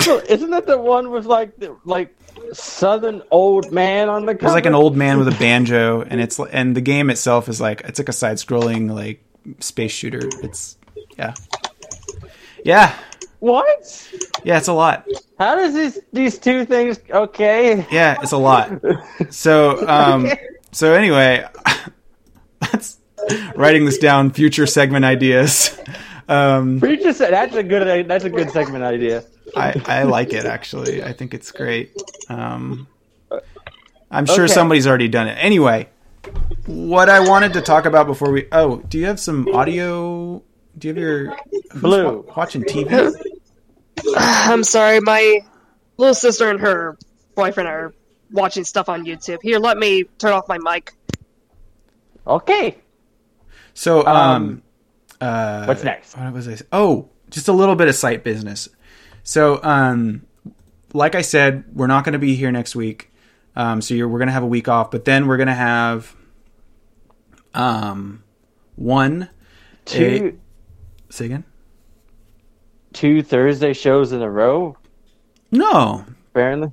so 0.00 0.18
isn't 0.28 0.50
that 0.50 0.66
the 0.66 0.78
one 0.78 1.10
with 1.10 1.26
like 1.26 1.56
the 1.58 1.76
like 1.84 2.16
southern 2.52 3.22
old 3.30 3.70
man 3.72 4.08
on 4.08 4.24
the 4.24 4.34
cover? 4.34 4.42
There's 4.42 4.54
like 4.54 4.66
an 4.66 4.74
old 4.74 4.96
man 4.96 5.18
with 5.18 5.28
a 5.28 5.36
banjo, 5.38 6.02
and 6.08 6.20
it's 6.20 6.38
and 6.38 6.74
the 6.76 6.80
game 6.80 7.10
itself 7.10 7.48
is 7.48 7.60
like 7.60 7.82
it's 7.82 7.98
like 7.98 8.08
a 8.08 8.12
side-scrolling 8.12 8.90
like 8.92 9.22
space 9.60 9.92
shooter. 9.92 10.20
It's 10.42 10.78
yeah, 11.18 11.34
yeah, 12.64 12.96
What? 13.44 14.10
yeah. 14.42 14.56
It's 14.56 14.68
a 14.68 14.72
lot. 14.72 15.06
How 15.38 15.54
does 15.54 15.74
these 15.74 15.98
these 16.14 16.38
two 16.38 16.64
things? 16.64 16.98
Okay. 17.10 17.86
Yeah, 17.90 18.16
it's 18.22 18.32
a 18.32 18.38
lot. 18.38 18.80
So 19.28 19.86
um, 19.86 20.30
so 20.72 20.94
anyway, 20.94 21.46
that's 22.60 22.96
writing 23.54 23.84
this 23.84 23.98
down. 23.98 24.30
Future 24.30 24.66
segment 24.66 25.04
ideas. 25.04 25.78
Um, 26.26 26.80
said 26.80 27.34
that's 27.34 27.54
a 27.54 27.62
good 27.62 28.08
that's 28.08 28.24
a 28.24 28.30
good 28.30 28.50
segment 28.50 28.82
idea. 28.82 29.24
I, 29.54 29.74
I 29.84 30.02
like 30.04 30.32
it 30.32 30.46
actually. 30.46 31.04
I 31.04 31.12
think 31.12 31.34
it's 31.34 31.52
great. 31.52 31.92
Um, 32.30 32.86
I'm 34.10 34.24
sure 34.24 34.44
Okay. 34.44 34.54
somebody's 34.54 34.86
already 34.86 35.08
done 35.08 35.28
it. 35.28 35.34
Anyway, 35.34 35.90
what 36.64 37.10
I 37.10 37.20
wanted 37.20 37.52
to 37.52 37.60
talk 37.60 37.84
about 37.84 38.06
before 38.06 38.32
we 38.32 38.46
oh, 38.52 38.78
do 38.88 38.98
you 38.98 39.04
have 39.04 39.20
some 39.20 39.54
audio? 39.54 40.42
Do 40.78 40.88
you 40.88 40.94
have 40.94 41.00
your 41.02 41.36
who's 41.72 41.80
Blue. 41.80 42.18
wa- 42.22 42.34
watching 42.36 42.62
TV? 42.64 43.14
I'm 44.16 44.64
sorry, 44.64 45.00
my 45.00 45.40
little 45.96 46.14
sister 46.14 46.50
and 46.50 46.60
her 46.60 46.98
boyfriend 47.34 47.68
are 47.68 47.94
watching 48.30 48.64
stuff 48.64 48.88
on 48.88 49.04
YouTube. 49.04 49.38
Here, 49.42 49.58
let 49.58 49.78
me 49.78 50.04
turn 50.18 50.32
off 50.32 50.48
my 50.48 50.58
mic. 50.58 50.92
Okay. 52.26 52.76
So 53.74 54.06
um, 54.06 54.16
Um, 54.16 54.62
uh, 55.20 55.64
what's 55.66 55.84
next? 55.84 56.16
What 56.16 56.32
was 56.32 56.48
I? 56.48 56.52
s- 56.52 56.62
Oh, 56.72 57.08
just 57.30 57.48
a 57.48 57.52
little 57.52 57.76
bit 57.76 57.88
of 57.88 57.94
site 57.94 58.24
business. 58.24 58.68
So 59.22 59.60
um, 59.62 60.26
like 60.92 61.14
I 61.14 61.22
said, 61.22 61.64
we're 61.72 61.86
not 61.86 62.04
going 62.04 62.12
to 62.14 62.18
be 62.18 62.34
here 62.34 62.50
next 62.52 62.74
week. 62.76 63.10
Um, 63.56 63.80
so 63.80 63.94
you're, 63.94 64.08
we're 64.08 64.18
going 64.18 64.28
to 64.28 64.32
have 64.32 64.42
a 64.42 64.46
week 64.48 64.68
off, 64.68 64.90
but 64.90 65.04
then 65.04 65.26
we're 65.28 65.36
going 65.36 65.46
to 65.48 65.54
have 65.54 66.14
um 67.54 68.24
one 68.76 69.28
Two 69.84 70.38
say 71.10 71.26
again. 71.26 71.44
two 72.92 73.22
Thursday 73.22 73.72
shows 73.72 74.12
in 74.12 74.22
a 74.22 74.30
row. 74.30 74.76
No, 75.50 76.04
Apparently. 76.32 76.72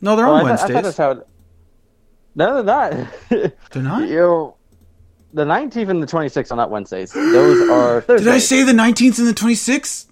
no, 0.00 0.16
they're 0.16 0.26
Oh, 0.26 0.32
on 0.34 0.36
I, 0.36 0.40
I 0.40 0.44
Wednesdays. 0.44 0.70
thought 0.72 0.82
that's 0.84 0.96
how. 0.96 1.10
It... 1.12 1.26
No, 2.34 2.54
they're 2.62 2.64
not. 2.64 2.92
They're 3.72 3.82
not? 3.82 4.08
Yo, 4.08 4.56
the 5.32 5.44
19th 5.44 5.88
and 5.88 6.02
the 6.02 6.06
26th 6.06 6.52
are 6.52 6.56
not 6.56 6.70
Wednesdays. 6.70 7.12
Those 7.12 7.68
are 7.70 8.00
Thursdays. 8.02 8.24
Did 8.26 8.34
I 8.34 8.38
say 8.38 8.62
the 8.62 8.72
19th 8.72 9.18
and 9.18 9.26
the 9.28 9.32
26th? 9.34 10.06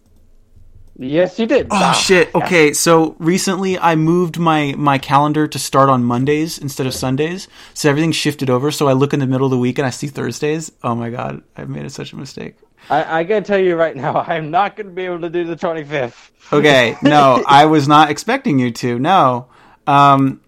Yes, 0.96 1.38
you 1.38 1.46
did. 1.46 1.66
Oh 1.70 1.76
Ah, 1.76 1.92
shit. 1.92 2.34
Okay, 2.34 2.72
so 2.72 3.16
recently 3.18 3.76
I 3.78 3.96
moved 3.96 4.38
my 4.38 4.74
my 4.78 4.96
calendar 4.98 5.46
to 5.48 5.58
start 5.58 5.88
on 5.88 6.04
Mondays 6.04 6.56
instead 6.56 6.86
of 6.86 6.94
Sundays. 6.94 7.48
So 7.74 7.90
everything 7.90 8.12
shifted 8.12 8.48
over. 8.48 8.70
So 8.70 8.86
I 8.88 8.92
look 8.92 9.12
in 9.12 9.18
the 9.20 9.26
middle 9.26 9.44
of 9.46 9.50
the 9.50 9.58
week 9.58 9.78
and 9.78 9.86
I 9.86 9.90
see 9.90 10.06
Thursdays. 10.06 10.70
Oh 10.84 10.94
my 10.94 11.10
god, 11.10 11.42
I've 11.56 11.68
made 11.68 11.90
such 11.90 12.12
a 12.12 12.16
mistake. 12.16 12.54
I, 12.91 13.20
I 13.20 13.24
gotta 13.24 13.45
tell 13.45 13.59
you 13.59 13.76
right 13.76 13.97
now, 13.97 14.16
I'm 14.26 14.51
not 14.51 14.76
gonna 14.76 14.91
be 14.91 15.05
able 15.05 15.20
to 15.20 15.30
do 15.30 15.45
the 15.45 15.57
25th. 15.57 16.30
Okay, 16.53 16.95
no, 17.03 17.43
I 17.47 17.64
was 17.64 17.89
not 17.89 18.11
expecting 18.11 18.59
you 18.59 18.70
to. 18.72 18.99
No. 18.99 19.49
Um 19.87 20.43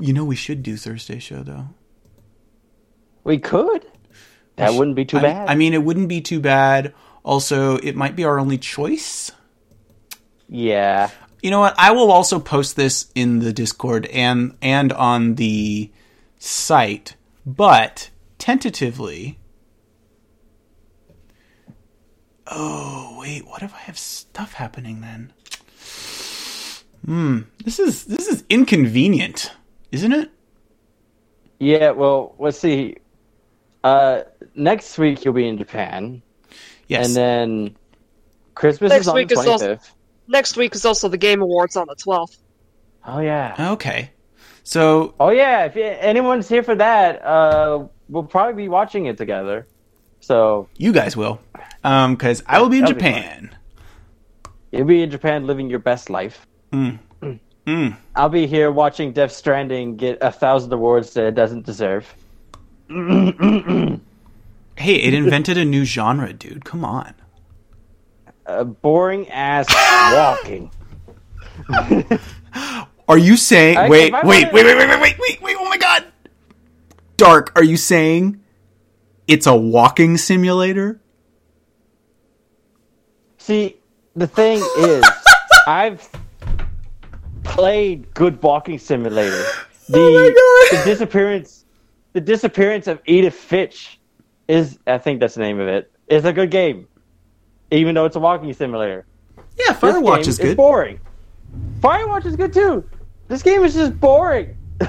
you 0.00 0.12
know 0.12 0.24
we 0.26 0.36
should 0.36 0.62
do 0.62 0.76
Thursday 0.76 1.18
show 1.18 1.42
though. 1.42 1.68
We 3.24 3.38
could. 3.38 3.86
That 4.56 4.74
wouldn't 4.74 4.94
be 4.96 5.04
too 5.06 5.18
I- 5.18 5.22
bad. 5.22 5.48
I 5.48 5.54
mean, 5.54 5.72
it 5.72 5.82
wouldn't 5.82 6.08
be 6.08 6.20
too 6.20 6.40
bad. 6.40 6.92
Also, 7.22 7.76
it 7.78 7.94
might 7.96 8.14
be 8.16 8.24
our 8.24 8.38
only 8.38 8.58
choice. 8.58 9.32
yeah. 10.48 11.10
You 11.42 11.50
know 11.52 11.60
what? 11.60 11.74
I 11.78 11.92
will 11.92 12.10
also 12.10 12.40
post 12.40 12.74
this 12.76 13.10
in 13.14 13.38
the 13.38 13.52
Discord 13.52 14.06
and 14.06 14.56
and 14.60 14.92
on 14.92 15.36
the 15.36 15.90
site, 16.38 17.14
but 17.46 18.10
tentatively. 18.38 19.38
Oh 22.50 23.16
wait, 23.20 23.46
what 23.46 23.62
if 23.62 23.74
I 23.74 23.78
have 23.78 23.98
stuff 23.98 24.54
happening 24.54 25.00
then? 25.00 25.32
Hmm, 27.04 27.40
this 27.64 27.78
is 27.78 28.04
this 28.04 28.26
is 28.28 28.44
inconvenient, 28.48 29.52
isn't 29.92 30.12
it? 30.12 30.30
Yeah, 31.58 31.90
well, 31.90 32.34
let's 32.38 32.58
see. 32.58 32.96
Uh, 33.84 34.22
next 34.54 34.98
week 34.98 35.24
you'll 35.24 35.34
be 35.34 35.46
in 35.48 35.58
Japan, 35.58 36.22
Yes. 36.88 37.06
and 37.06 37.16
then 37.16 37.76
Christmas 38.54 38.90
Next 38.90 39.02
is 39.02 39.08
on 39.08 39.14
week 39.14 39.28
the 39.28 39.38
is 39.40 39.46
also- 39.46 39.78
Next 40.30 40.56
week 40.58 40.74
is 40.74 40.84
also 40.84 41.08
the 41.08 41.16
Game 41.16 41.40
Awards 41.40 41.74
on 41.76 41.86
the 41.86 41.94
12th. 41.96 42.36
Oh 43.06 43.20
yeah. 43.20 43.72
okay. 43.72 44.10
So 44.62 45.14
Oh 45.18 45.30
yeah. 45.30 45.64
If 45.64 45.76
anyone's 45.76 46.48
here 46.48 46.62
for 46.62 46.74
that, 46.74 47.24
uh, 47.24 47.86
we'll 48.10 48.24
probably 48.24 48.62
be 48.64 48.68
watching 48.68 49.06
it 49.06 49.16
together. 49.16 49.66
So 50.20 50.68
you 50.76 50.92
guys 50.92 51.16
will, 51.16 51.40
um, 51.84 52.14
because 52.14 52.42
I 52.46 52.60
will 52.60 52.68
be 52.68 52.78
in 52.78 52.84
That'll 52.84 52.96
be. 52.96 53.00
Japan. 53.04 53.56
you'll 54.72 54.84
be 54.86 55.02
in 55.02 55.10
Japan 55.10 55.46
living 55.46 55.68
your 55.70 55.78
best 55.78 56.10
life. 56.10 56.46
Mm. 56.72 56.98
Mm. 57.66 57.98
I'll 58.16 58.30
be 58.30 58.46
here 58.46 58.70
watching 58.72 59.12
Death 59.12 59.30
Stranding 59.30 59.96
get 59.98 60.16
a 60.22 60.32
thousand 60.32 60.72
awards 60.72 61.12
that 61.12 61.26
it 61.26 61.34
doesn't 61.34 61.66
deserve. 61.66 62.06
Hey, 64.78 64.94
it 64.94 65.12
invented 65.12 65.58
a 65.58 65.64
new 65.64 65.84
genre, 65.84 66.32
dude. 66.32 66.64
Come 66.64 66.84
on. 66.84 67.12
Uh, 68.46 68.62
boring 68.64 69.28
ass 69.28 69.66
walking. 70.14 70.70
Are 73.08 73.18
you 73.18 73.36
saying? 73.36 73.76
I- 73.76 73.88
wait, 73.88 74.12
wait, 74.12 74.24
wait, 74.24 74.52
wait, 74.52 74.64
wait, 74.64 74.76
wait, 74.88 75.00
wait, 75.00 75.18
wait, 75.18 75.42
wait! 75.42 75.56
Oh 75.58 75.68
my 75.68 75.76
god! 75.78 76.04
Dark, 77.16 77.52
are 77.56 77.64
you 77.64 77.76
saying 77.76 78.40
it's 79.26 79.46
a 79.48 79.56
walking 79.56 80.16
simulator? 80.16 81.00
See, 83.48 83.76
the 84.14 84.26
thing 84.26 84.62
is, 84.76 85.02
I've 85.66 86.06
played 87.44 88.12
Good 88.12 88.42
Walking 88.42 88.78
Simulator. 88.78 89.42
The, 89.88 89.98
Oh 89.98 90.12
my 90.12 90.76
God. 90.76 90.84
the 90.84 90.90
disappearance, 90.90 91.64
the 92.12 92.20
disappearance 92.20 92.86
of 92.88 93.00
Edith 93.06 93.32
Finch 93.32 93.98
is, 94.48 94.78
I 94.86 94.98
think 94.98 95.20
that's 95.20 95.34
the 95.34 95.40
name 95.40 95.60
of 95.60 95.66
it. 95.66 95.90
Is 96.08 96.26
a 96.26 96.32
good 96.34 96.50
game, 96.50 96.88
even 97.70 97.94
though 97.94 98.04
it's 98.04 98.16
a 98.16 98.20
walking 98.20 98.52
simulator. 98.52 99.06
Yeah, 99.58 99.72
This 99.72 99.78
Firewatch 99.78 100.20
game 100.24 100.28
is 100.28 100.38
good. 100.38 100.56
boring. 100.58 101.00
Firewatch 101.80 102.26
is 102.26 102.36
good 102.36 102.52
too. 102.52 102.86
This 103.28 103.42
game 103.42 103.64
is 103.64 103.72
just 103.72 103.98
boring. 103.98 104.58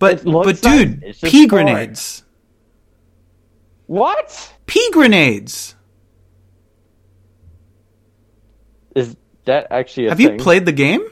But 0.00 0.24
but 0.24 0.60
dude. 0.60 1.04
It's 1.04 1.20
pea 1.20 1.46
boring. 1.46 1.66
grenades. 1.66 2.24
What 3.86 4.52
Pea 4.66 4.90
grenades. 4.92 5.73
Is 8.94 9.16
that 9.44 9.68
actually? 9.70 10.06
A 10.06 10.10
Have 10.10 10.18
thing? 10.18 10.32
you 10.38 10.42
played 10.42 10.64
the 10.66 10.72
game? 10.72 11.02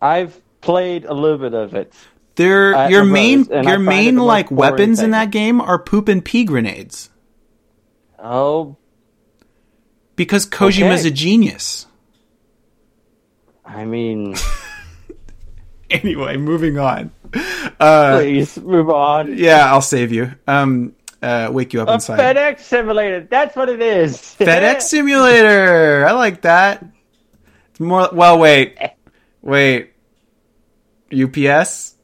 I've 0.00 0.40
played 0.60 1.04
a 1.04 1.14
little 1.14 1.38
bit 1.38 1.54
of 1.54 1.74
it. 1.74 1.92
They're, 2.36 2.90
your 2.90 3.04
main 3.04 3.44
brother's, 3.44 3.58
and 3.58 3.68
I 3.68 3.70
your 3.70 3.78
main 3.80 4.16
like 4.16 4.50
weapons 4.50 5.00
in 5.00 5.10
that 5.12 5.30
game 5.30 5.60
are 5.60 5.78
poop 5.78 6.08
and 6.08 6.24
pea 6.24 6.44
grenades 6.44 7.10
Oh, 8.18 8.76
because 10.16 10.46
Kojima's 10.46 11.00
Okay. 11.00 11.08
a 11.08 11.12
genius. 11.12 11.86
I 13.64 13.84
mean, 13.84 14.34
Anyway, 15.90 16.36
moving 16.36 16.78
on. 16.78 17.12
Uh, 17.78 18.18
please 18.18 18.58
move 18.58 18.90
on. 18.90 19.36
yeah, 19.38 19.70
I'll 19.72 19.80
save 19.82 20.10
you. 20.12 20.32
Um, 20.48 20.94
uh, 21.24 21.50
wake 21.50 21.72
you 21.72 21.80
up 21.80 21.88
A 21.88 21.94
inside. 21.94 22.18
FedEx 22.18 22.60
simulator. 22.60 23.20
That's 23.22 23.56
what 23.56 23.68
it 23.68 23.80
is. 23.80 24.16
FedEx 24.38 24.82
Simulator. 24.82 26.06
I 26.06 26.12
like 26.12 26.42
that. 26.42 26.84
It's 27.70 27.80
more. 27.80 28.08
Well, 28.12 28.38
wait, 28.38 28.78
wait. 29.40 29.92
UPS. 31.12 31.94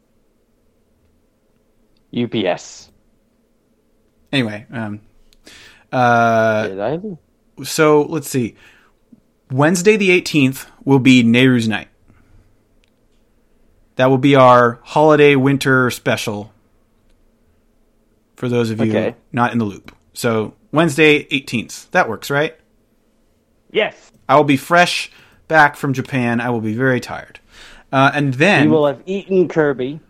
UPS. 2.16 2.91
Anyway, 4.33 4.66
um, 4.73 5.01
uh, 5.93 6.68
Did 6.68 6.81
I? 6.81 7.01
so 7.64 8.03
let's 8.03 8.29
see. 8.29 8.57
Wednesday 9.51 9.97
the 9.97 10.11
eighteenth 10.11 10.66
will 10.85 10.99
be 10.99 11.23
Nayru's 11.23 11.68
night. 11.68 11.89
That 13.97 14.07
will 14.07 14.18
be 14.18 14.35
our 14.35 14.81
holiday 14.83 15.37
winter 15.37 15.91
special. 15.91 16.53
For 18.41 18.49
those 18.49 18.70
of 18.70 18.80
you 18.80 18.91
Okay. 18.91 19.14
not 19.32 19.53
in 19.53 19.59
the 19.59 19.66
loop, 19.66 19.95
so 20.14 20.55
Wednesday 20.72 21.26
eighteenth. 21.30 21.91
That 21.91 22.09
works, 22.09 22.30
right? 22.30 22.57
Yes. 23.70 24.11
I 24.26 24.36
will 24.36 24.45
be 24.45 24.57
fresh 24.57 25.11
back 25.47 25.76
from 25.76 25.93
Japan. 25.93 26.41
I 26.41 26.49
will 26.49 26.62
be 26.62 26.72
very 26.74 27.01
tired. 27.01 27.38
Uh, 27.93 28.11
and 28.14 28.32
then 28.34 28.62
He 28.62 28.68
will 28.68 28.86
have 28.86 29.03
eaten 29.05 29.47
Kirby. 29.47 30.01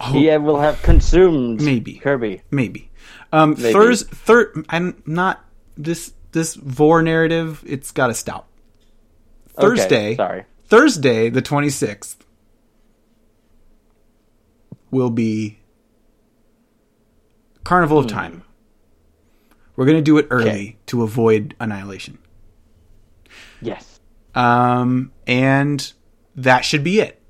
Oh. 0.00 0.12
He 0.12 0.26
will 0.38 0.58
have 0.60 0.82
consumed 0.82 1.60
Maybe. 1.60 1.98
Kirby. 1.98 2.40
maybe 2.50 2.90
um, 3.30 3.50
Maybe. 3.58 3.72
Thurs 3.74 4.04
thir- 4.04 4.52
I'm 4.70 5.02
not 5.04 5.44
this 5.76 6.14
this 6.32 6.54
vor 6.54 7.02
narrative. 7.02 7.62
It's 7.66 7.90
got 7.90 8.06
to 8.06 8.14
stop. 8.14 8.48
Okay, 9.58 9.66
Thursday, 9.66 10.16
sorry. 10.16 10.44
Thursday, 10.64 11.28
the 11.28 11.42
twenty 11.42 11.68
sixth, 11.68 12.24
will 14.90 15.10
be 15.10 15.58
Carnival 17.64 17.98
of 17.98 18.06
Time. 18.06 18.42
We're 19.76 19.86
gonna 19.86 20.02
do 20.02 20.18
it 20.18 20.26
early 20.30 20.50
Okay. 20.50 20.76
to 20.86 21.02
avoid 21.02 21.54
annihilation. 21.60 22.18
Yes. 23.60 24.00
Um, 24.34 25.12
and 25.26 25.92
that 26.36 26.64
should 26.64 26.84
be 26.84 27.00
it. 27.00 27.20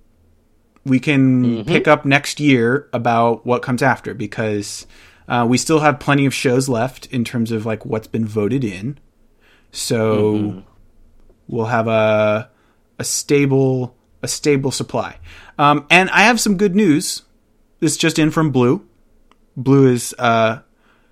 We 0.85 0.99
can 0.99 1.64
pick 1.64 1.87
up 1.87 2.05
next 2.05 2.41
year 2.41 2.89
about 2.93 3.47
what 3.47 3.62
comes 3.62 3.83
after 3.83 4.14
because 4.14 4.87
uh, 5.28 5.47
we 5.49 5.57
still 5.57 5.80
have 5.80 6.01
plenty 6.01 6.26
of 6.26 6.35
shows 6.35 6.68
left 6.68 7.07
in 7.07 7.24
terms 7.24 7.53
of 7.53 7.64
like 7.64 7.87
what's 7.87 8.09
been 8.09 8.26
voted 8.26 8.64
in. 8.64 8.99
So 9.70 10.64
we'll 11.49 11.66
have 11.66 11.87
a 11.87 12.51
a 12.99 13.05
stable 13.05 13.97
a 14.22 14.28
stable 14.28 14.70
supply. 14.70 15.18
Um, 15.59 15.87
and 15.91 16.11
I 16.11 16.22
have 16.22 16.41
some 16.41 16.57
good 16.57 16.74
news. 16.74 17.22
This 17.80 17.97
just 17.97 18.18
in 18.18 18.30
from 18.30 18.51
Blue. 18.51 18.87
Blue 19.57 19.90
has 19.90 20.14
uh, 20.18 20.61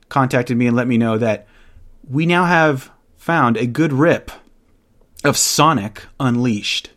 contacted 0.08 0.56
me 0.56 0.66
and 0.66 0.76
let 0.76 0.86
me 0.86 0.98
know 0.98 1.18
that 1.18 1.46
we 2.08 2.26
now 2.26 2.44
have 2.44 2.90
found 3.16 3.56
a 3.56 3.66
good 3.66 3.92
rip 3.92 4.30
of 5.24 5.36
Sonic 5.36 6.04
Unleashed. 6.18 6.90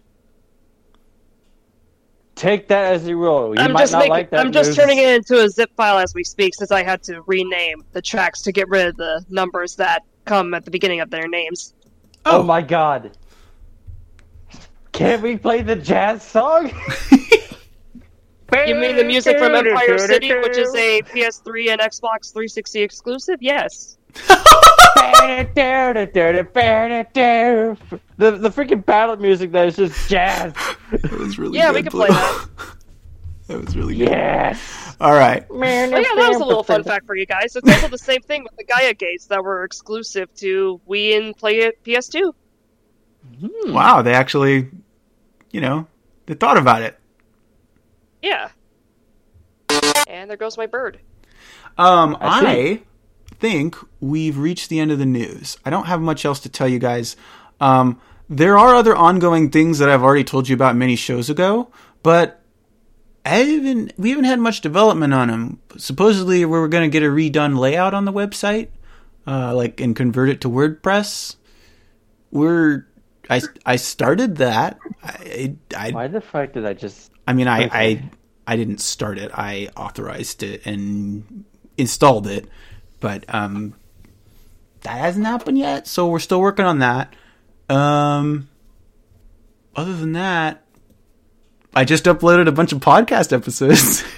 Take 2.35 2.67
that 2.69 2.93
as 2.93 3.07
you 3.07 3.19
will. 3.19 3.53
You 3.55 3.61
I'm 3.61 3.73
might 3.73 3.81
just 3.81 3.93
not 3.93 3.99
making, 3.99 4.11
like 4.11 4.29
that. 4.31 4.39
I'm 4.39 4.51
just 4.51 4.69
news. 4.69 4.77
turning 4.77 4.97
it 4.97 5.09
into 5.09 5.43
a 5.43 5.49
zip 5.49 5.69
file 5.75 5.99
as 5.99 6.13
we 6.15 6.23
speak, 6.23 6.55
since 6.55 6.71
I 6.71 6.83
had 6.83 7.03
to 7.03 7.21
rename 7.27 7.83
the 7.91 8.01
tracks 8.01 8.41
to 8.43 8.51
get 8.51 8.67
rid 8.69 8.87
of 8.87 8.97
the 8.97 9.23
numbers 9.29 9.75
that 9.75 10.03
come 10.25 10.53
at 10.53 10.65
the 10.65 10.71
beginning 10.71 10.99
of 10.99 11.09
their 11.09 11.27
names. 11.27 11.73
Oh 12.25 12.41
my 12.41 12.61
god. 12.61 13.11
Can't 14.93 15.21
we 15.21 15.37
play 15.37 15.61
the 15.61 15.75
jazz 15.75 16.23
song? 16.23 16.71
You 18.67 18.75
mean 18.75 18.95
the 18.95 19.03
music 19.03 19.37
from 19.37 19.55
Empire 19.55 19.97
City, 19.97 20.33
which 20.33 20.57
is 20.57 20.73
a 20.75 21.01
PS3 21.03 21.69
and 21.69 21.81
Xbox 21.81 22.31
360 22.31 22.81
exclusive? 22.81 23.37
Yes. 23.41 23.97
the 28.17 28.31
the 28.31 28.49
freaking 28.49 28.85
battle 28.85 29.15
music 29.17 29.51
that 29.51 29.67
is 29.67 29.75
just 29.75 30.09
jazz. 30.09 30.53
That 30.91 31.11
was 31.11 31.39
really 31.39 31.57
Yeah, 31.57 31.71
we 31.71 31.81
can 31.81 31.91
play 31.91 32.09
that. 32.09 32.47
that 33.47 33.65
was 33.65 33.75
really 33.75 33.95
good. 33.95 34.09
Yes. 34.09 34.95
All 34.99 35.13
right. 35.13 35.45
Oh 35.53 35.63
yeah, 35.63 35.87
that 36.15 36.29
was 36.29 36.37
a 36.37 36.45
little 36.45 36.63
fun 36.63 36.83
fact 36.83 37.05
for 37.05 37.15
you 37.15 37.25
guys. 37.25 37.55
It's 37.55 37.67
also 37.67 37.87
the 37.87 37.97
same 37.97 38.21
thing 38.21 38.43
with 38.43 38.55
the 38.57 38.63
Gaia 38.63 38.93
Gates 38.93 39.25
that 39.27 39.43
were 39.43 39.63
exclusive 39.63 40.33
to 40.35 40.79
Wii 40.87 41.17
and 41.17 41.35
play 41.35 41.59
it 41.59 41.83
PS2. 41.83 42.33
Wow, 43.65 44.01
they 44.01 44.13
actually, 44.13 44.69
you 45.51 45.61
know, 45.61 45.87
they 46.25 46.33
thought 46.33 46.57
about 46.57 46.81
it. 46.81 46.99
Yeah. 48.23 48.49
And 50.07 50.29
there 50.29 50.37
goes 50.37 50.57
my 50.57 50.65
bird. 50.65 50.99
Um, 51.77 52.17
I 52.19 52.47
I, 52.47 52.81
think 53.39 53.75
we've 53.99 54.37
reached 54.37 54.69
the 54.69 54.79
end 54.79 54.91
of 54.91 54.99
the 54.99 55.05
news. 55.05 55.57
I 55.65 55.69
don't 55.69 55.85
have 55.85 56.01
much 56.01 56.23
else 56.23 56.39
to 56.41 56.49
tell 56.49 56.67
you 56.67 56.79
guys. 56.79 57.17
Um, 57.59 57.99
there 58.29 58.57
are 58.57 58.75
other 58.75 58.95
ongoing 58.95 59.49
things 59.49 59.79
that 59.79 59.89
I've 59.89 60.03
already 60.03 60.23
told 60.23 60.47
you 60.47 60.55
about 60.55 60.75
many 60.75 60.95
shows 60.95 61.29
ago, 61.29 61.69
but 62.01 62.41
I 63.25 63.35
haven't. 63.35 63.93
We 63.97 64.11
haven't 64.11 64.25
had 64.25 64.39
much 64.39 64.61
development 64.61 65.13
on 65.13 65.27
them. 65.27 65.59
Supposedly, 65.77 66.45
we 66.45 66.57
are 66.57 66.67
going 66.67 66.89
to 66.89 66.93
get 66.93 67.03
a 67.03 67.11
redone 67.11 67.57
layout 67.57 67.93
on 67.93 68.05
the 68.05 68.13
website, 68.13 68.69
uh, 69.27 69.53
like 69.55 69.81
and 69.81 69.95
convert 69.95 70.29
it 70.29 70.41
to 70.41 70.49
WordPress. 70.49 71.35
We're 72.31 72.85
I 73.29 73.41
I 73.65 73.75
started 73.77 74.37
that. 74.37 74.77
I 75.03 75.55
I 75.75 75.91
Why 75.91 76.07
the 76.07 76.21
fuck 76.21 76.53
did 76.53 76.65
I 76.65 76.73
just 76.73 77.12
I 77.27 77.33
mean, 77.33 77.47
I, 77.47 77.65
Okay. 77.65 77.69
I 77.71 78.09
I 78.45 78.55
didn't 78.57 78.79
start 78.79 79.17
it. 79.17 79.31
I 79.33 79.69
authorized 79.77 80.43
it 80.43 80.65
and 80.65 81.45
installed 81.77 82.27
it, 82.27 82.47
but 82.99 83.23
um, 83.33 83.73
that 84.81 84.97
hasn't 84.99 85.25
happened 85.25 85.57
yet. 85.57 85.87
So 85.87 86.07
we're 86.07 86.19
still 86.19 86.41
working 86.41 86.65
on 86.65 86.79
that. 86.79 87.13
Um, 87.69 88.49
other 89.75 89.95
than 89.95 90.11
that, 90.13 90.63
I 91.73 91.85
just 91.85 92.03
uploaded 92.03 92.47
a 92.47 92.51
bunch 92.51 92.73
of 92.73 92.79
podcast 92.79 93.31
episodes. 93.31 94.03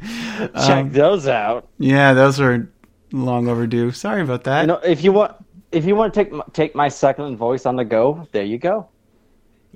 check 0.00 0.50
Um, 0.54 0.92
those 0.92 1.26
out? 1.26 1.68
yeah, 1.78 2.12
those 2.14 2.38
are 2.40 2.70
long 3.12 3.48
overdue. 3.48 3.90
Sorry 3.90 4.22
about 4.22 4.44
that. 4.44 4.62
You 4.62 4.66
know, 4.68 4.76
if 4.84 5.02
you 5.02 5.12
want, 5.12 5.34
if 5.72 5.84
you 5.84 5.96
want 5.96 6.14
to 6.14 6.20
take 6.24 6.32
my, 6.32 6.44
take 6.52 6.74
my 6.76 6.88
succulent 6.88 7.36
voice 7.38 7.66
on 7.66 7.74
the 7.76 7.84
go, 7.84 8.26
there 8.32 8.44
you 8.44 8.58
go. 8.58 8.88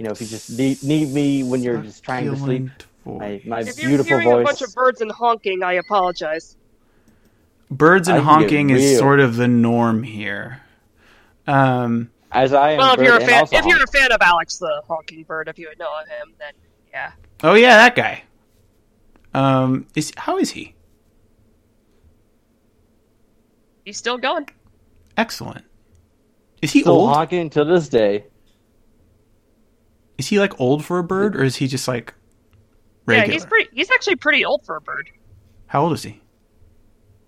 You 0.00 0.06
know, 0.06 0.12
if 0.12 0.22
you 0.22 0.28
just 0.28 0.48
need, 0.56 0.82
need 0.82 1.10
me 1.10 1.42
when 1.42 1.62
you're 1.62 1.82
just 1.82 2.02
trying 2.02 2.24
to 2.24 2.34
sleep, 2.34 2.70
Succulent 2.70 2.86
my, 3.04 3.42
my 3.44 3.60
If 3.60 3.78
you're 3.78 3.88
beautiful 3.88 4.18
hearing 4.18 4.30
voice. 4.30 4.40
a 4.40 4.44
bunch 4.44 4.62
of 4.62 4.74
birds 4.74 5.02
and 5.02 5.12
honking, 5.12 5.62
I 5.62 5.74
apologize. 5.74 6.56
Birds 7.70 8.08
and 8.08 8.16
I 8.16 8.20
honking 8.22 8.70
is 8.70 8.96
sort 8.96 9.20
of 9.20 9.36
the 9.36 9.46
norm 9.46 10.02
here. 10.02 10.62
Um, 11.46 12.10
as 12.32 12.54
I 12.54 12.70
am. 12.70 12.78
Well, 12.78 12.94
if 12.94 13.00
you're 13.00 13.18
a 13.18 13.20
fan, 13.20 13.40
also 13.40 13.58
if 13.58 13.66
you're 13.66 13.82
a 13.82 13.86
fan 13.88 14.10
of 14.10 14.22
Alex 14.22 14.56
the 14.56 14.80
honking 14.88 15.24
bird, 15.24 15.48
if 15.48 15.58
you 15.58 15.68
would 15.68 15.78
know 15.78 15.92
of 16.00 16.08
him, 16.08 16.32
then 16.38 16.54
yeah. 16.90 17.12
oh 17.42 17.52
yeah, 17.52 17.76
that 17.76 17.94
guy. 17.94 18.22
Um, 19.34 19.86
is 19.94 20.14
how 20.16 20.38
is 20.38 20.48
he? 20.48 20.74
He's 23.84 23.98
still 23.98 24.16
going. 24.16 24.48
Excellent. 25.18 25.66
Is 26.62 26.72
he 26.72 26.80
still 26.80 26.92
old? 26.92 27.14
honking 27.14 27.50
to 27.50 27.66
this 27.66 27.90
day. 27.90 28.24
Is 30.20 30.28
he 30.28 30.38
like 30.38 30.60
old 30.60 30.84
for 30.84 30.98
a 30.98 31.02
bird, 31.02 31.34
or 31.34 31.42
is 31.42 31.56
he 31.56 31.66
just 31.66 31.88
like 31.88 32.12
regular? 33.06 33.26
Yeah, 33.26 33.32
he's 33.32 33.46
pretty. 33.46 33.70
He's 33.72 33.90
actually 33.90 34.16
pretty 34.16 34.44
old 34.44 34.66
for 34.66 34.76
a 34.76 34.80
bird. 34.82 35.08
How 35.66 35.82
old 35.84 35.94
is 35.94 36.02
he? 36.02 36.20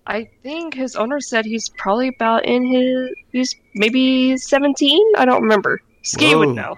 I 0.05 0.29
think 0.43 0.75
his 0.75 0.95
owner 0.95 1.19
said 1.19 1.43
he's 1.45 1.69
probably 1.69 2.09
about 2.09 2.45
in 2.45 2.63
his. 2.67 3.09
He's 3.31 3.55
maybe 3.73 4.37
seventeen. 4.37 5.03
I 5.17 5.25
don't 5.25 5.41
remember. 5.41 5.81
Ski 6.03 6.35
Whoa. 6.35 6.39
would 6.45 6.55
know. 6.55 6.77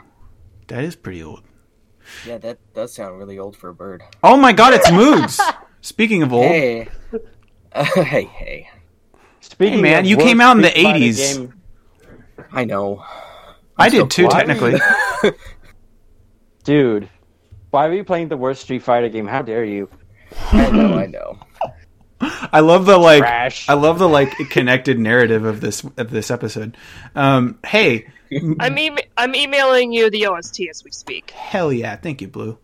That 0.67 0.85
is 0.85 0.95
pretty 0.95 1.21
old. 1.21 1.41
Yeah, 2.25 2.37
that 2.37 2.59
does 2.73 2.93
sound 2.95 3.17
really 3.19 3.37
old 3.37 3.57
for 3.57 3.67
a 3.69 3.73
bird. 3.73 4.01
Oh 4.23 4.37
my 4.37 4.53
god, 4.53 4.73
it's 4.73 4.87
Moogs. 4.89 5.37
Speaking 5.81 6.23
of 6.23 6.31
old, 6.31 6.45
Hey. 6.45 6.87
Uh, 7.73 7.83
hey, 8.03 8.23
hey. 8.23 8.69
Speaking 9.41 9.79
Hey, 9.79 9.81
man, 9.81 9.99
of 9.99 10.05
you 10.05 10.15
came 10.15 10.39
out 10.39 10.55
in 10.55 10.61
the 10.61 10.69
speak 10.69 10.83
by 10.85 10.99
80s. 10.99 11.35
game- 11.35 11.53
I 12.53 12.63
know. 12.63 13.03
I 13.77 13.89
still 13.89 14.05
did 14.05 14.11
too, 14.11 14.27
quiet. 14.29 14.47
technically. 14.47 14.79
dude. 16.65 17.09
Why 17.71 17.87
are 17.87 17.93
you 17.93 18.03
playing 18.03 18.27
the 18.29 18.37
worst 18.37 18.61
Street 18.63 18.83
Fighter 18.83 19.09
game? 19.09 19.27
How 19.27 19.41
dare 19.41 19.63
you? 19.65 19.89
I 20.51 20.69
know, 20.71 20.97
I 20.97 21.05
know. 21.07 21.39
I 22.21 22.61
love 22.61 22.85
the 22.85 22.97
like. 22.97 23.19
Trash. 23.19 23.67
I 23.69 23.73
love 23.73 23.99
the 23.99 24.07
like 24.09 24.31
connected 24.49 24.97
narrative 24.99 25.43
of 25.45 25.61
this 25.61 25.83
of 25.97 26.09
this 26.09 26.31
episode. 26.31 26.77
Um, 27.13 27.59
hey, 27.65 28.07
I'm 28.59 28.77
e- 28.77 28.97
I'm 29.17 29.35
emailing 29.35 29.91
you 29.91 30.09
the 30.09 30.25
OST 30.27 30.61
as 30.69 30.83
we 30.83 30.91
speak. 30.91 31.31
hell 31.31 31.71
yeah! 31.73 31.95
Thank 31.97 32.21
you, 32.21 32.27
Blue. 32.29 32.57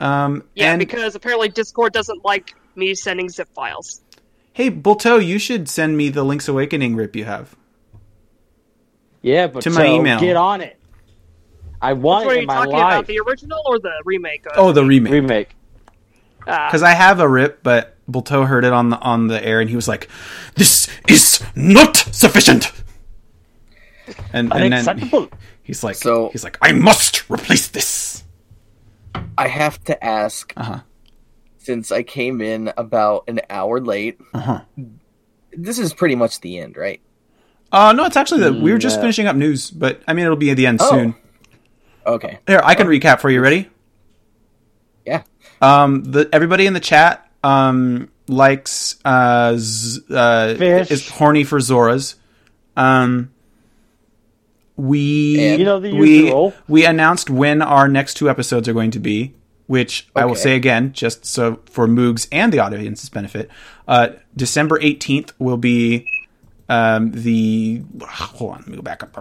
Um, 0.00 0.42
Yeah, 0.54 0.72
and 0.72 0.80
because 0.80 1.14
apparently 1.14 1.48
Discord 1.48 1.92
doesn't 1.92 2.24
like 2.24 2.54
me 2.74 2.94
sending 2.94 3.28
zip 3.28 3.48
files. 3.54 4.02
hey, 4.52 4.68
Bulto, 4.70 5.24
you 5.24 5.38
should 5.38 5.68
send 5.68 5.96
me 5.96 6.08
the 6.08 6.24
Link's 6.24 6.48
Awakening 6.48 6.96
rip 6.96 7.14
you 7.14 7.24
have. 7.24 7.54
Yeah, 9.22 9.46
but 9.46 9.62
To 9.62 9.70
my 9.70 9.76
so 9.86 9.94
email. 9.94 10.18
Get 10.18 10.36
on 10.36 10.60
it. 10.60 10.76
I 11.82 11.92
want 11.94 12.24
What 12.26 12.32
it 12.32 12.32
are 12.32 12.34
in 12.36 12.40
you 12.42 12.46
my 12.46 12.54
talking 12.54 12.72
life. 12.72 12.92
about? 12.94 13.06
The 13.06 13.18
original 13.20 13.60
or 13.66 13.78
the 13.78 13.92
remake? 14.04 14.46
Of 14.46 14.52
Oh, 14.56 14.72
the 14.72 14.84
remake. 14.84 15.12
remake. 15.12 15.56
Ah. 16.46 16.68
Because 16.68 16.82
I 16.82 16.90
have 16.92 17.20
a 17.20 17.28
rip, 17.28 17.62
but 17.62 17.96
Bulto 18.10 18.46
heard 18.46 18.64
it 18.64 18.72
on 18.72 18.90
the 18.90 18.98
on 18.98 19.28
the 19.28 19.44
air, 19.44 19.60
and 19.60 19.68
he 19.70 19.76
was 19.76 19.86
like, 19.88 20.08
"This 20.56 20.88
is 21.08 21.42
not 21.54 21.96
sufficient." 21.96 22.70
And, 24.32 24.52
and 24.52 24.72
then 24.72 24.98
he's 25.62 25.84
like, 25.84 25.96
So- 25.96 26.30
he's 26.30 26.42
like, 26.44 26.58
"I 26.60 26.72
must 26.72 27.28
replace 27.30 27.68
this." 27.68 28.24
I 29.38 29.48
have 29.48 29.82
to 29.84 30.04
ask, 30.04 30.52
Uh 30.56 30.62
huh. 30.64 30.80
since 31.58 31.92
I 31.92 32.02
came 32.02 32.40
in 32.40 32.72
about 32.76 33.24
an 33.28 33.40
hour 33.48 33.80
late, 33.80 34.18
Uh 34.34 34.40
huh. 34.40 34.60
this 35.56 35.78
is 35.78 35.94
pretty 35.94 36.14
much 36.16 36.40
the 36.40 36.58
end, 36.58 36.76
right? 36.76 37.00
Uh, 37.70 37.92
no, 37.92 38.04
it's 38.04 38.16
actually 38.16 38.40
the 38.40 38.52
we 38.52 38.72
were 38.72 38.78
just 38.78 38.96
No. 38.96 39.02
finishing 39.02 39.26
up 39.26 39.36
news, 39.36 39.70
but 39.70 40.02
I 40.08 40.12
mean 40.12 40.24
it'll 40.24 40.36
be 40.36 40.50
at 40.50 40.56
the 40.56 40.66
end 40.66 40.80
Oh. 40.82 40.90
soon. 40.90 41.14
Okay. 42.06 42.38
Here, 42.46 42.60
I 42.64 42.74
can 42.74 42.86
recap 42.86 43.20
for 43.20 43.30
you. 43.30 43.40
Ready? 43.40 43.68
Yeah. 45.06 45.22
Um, 45.60 46.04
the 46.04 46.28
everybody 46.32 46.66
in 46.66 46.72
the 46.74 46.80
chat 46.80 47.28
um 47.44 48.08
likes 48.28 48.96
uh, 49.04 49.54
z- 49.56 50.00
uh 50.10 50.54
Fish. 50.54 50.90
is 50.90 51.08
horny 51.08 51.44
for 51.44 51.58
Zoras. 51.58 52.14
Um, 52.76 53.30
we 54.76 55.38
And- 55.40 55.58
You 55.60 55.64
know 55.64 55.80
the 55.80 55.92
we 55.92 56.20
usual. 56.22 56.54
we 56.68 56.84
announced 56.84 57.30
when 57.30 57.62
our 57.62 57.88
next 57.88 58.14
two 58.14 58.28
episodes 58.30 58.68
are 58.68 58.72
going 58.72 58.90
to 58.92 58.98
be, 58.98 59.34
which 59.66 60.08
I 60.16 60.24
will 60.24 60.32
Okay. 60.32 60.40
say 60.40 60.56
again, 60.56 60.92
just 60.92 61.24
so 61.26 61.60
for 61.66 61.86
Moogs 61.86 62.26
and 62.32 62.52
the 62.52 62.58
audience's 62.60 63.08
benefit. 63.10 63.50
Uh, 63.86 64.08
December 64.36 64.78
eighteenth 64.80 65.32
will 65.38 65.56
be 65.58 66.06
um, 66.72 67.10
the 67.12 67.82
hold 68.02 68.52
on, 68.54 68.58
let 68.60 68.68
me 68.68 68.76
go 68.76 68.82
back 68.82 69.02
up. 69.02 69.16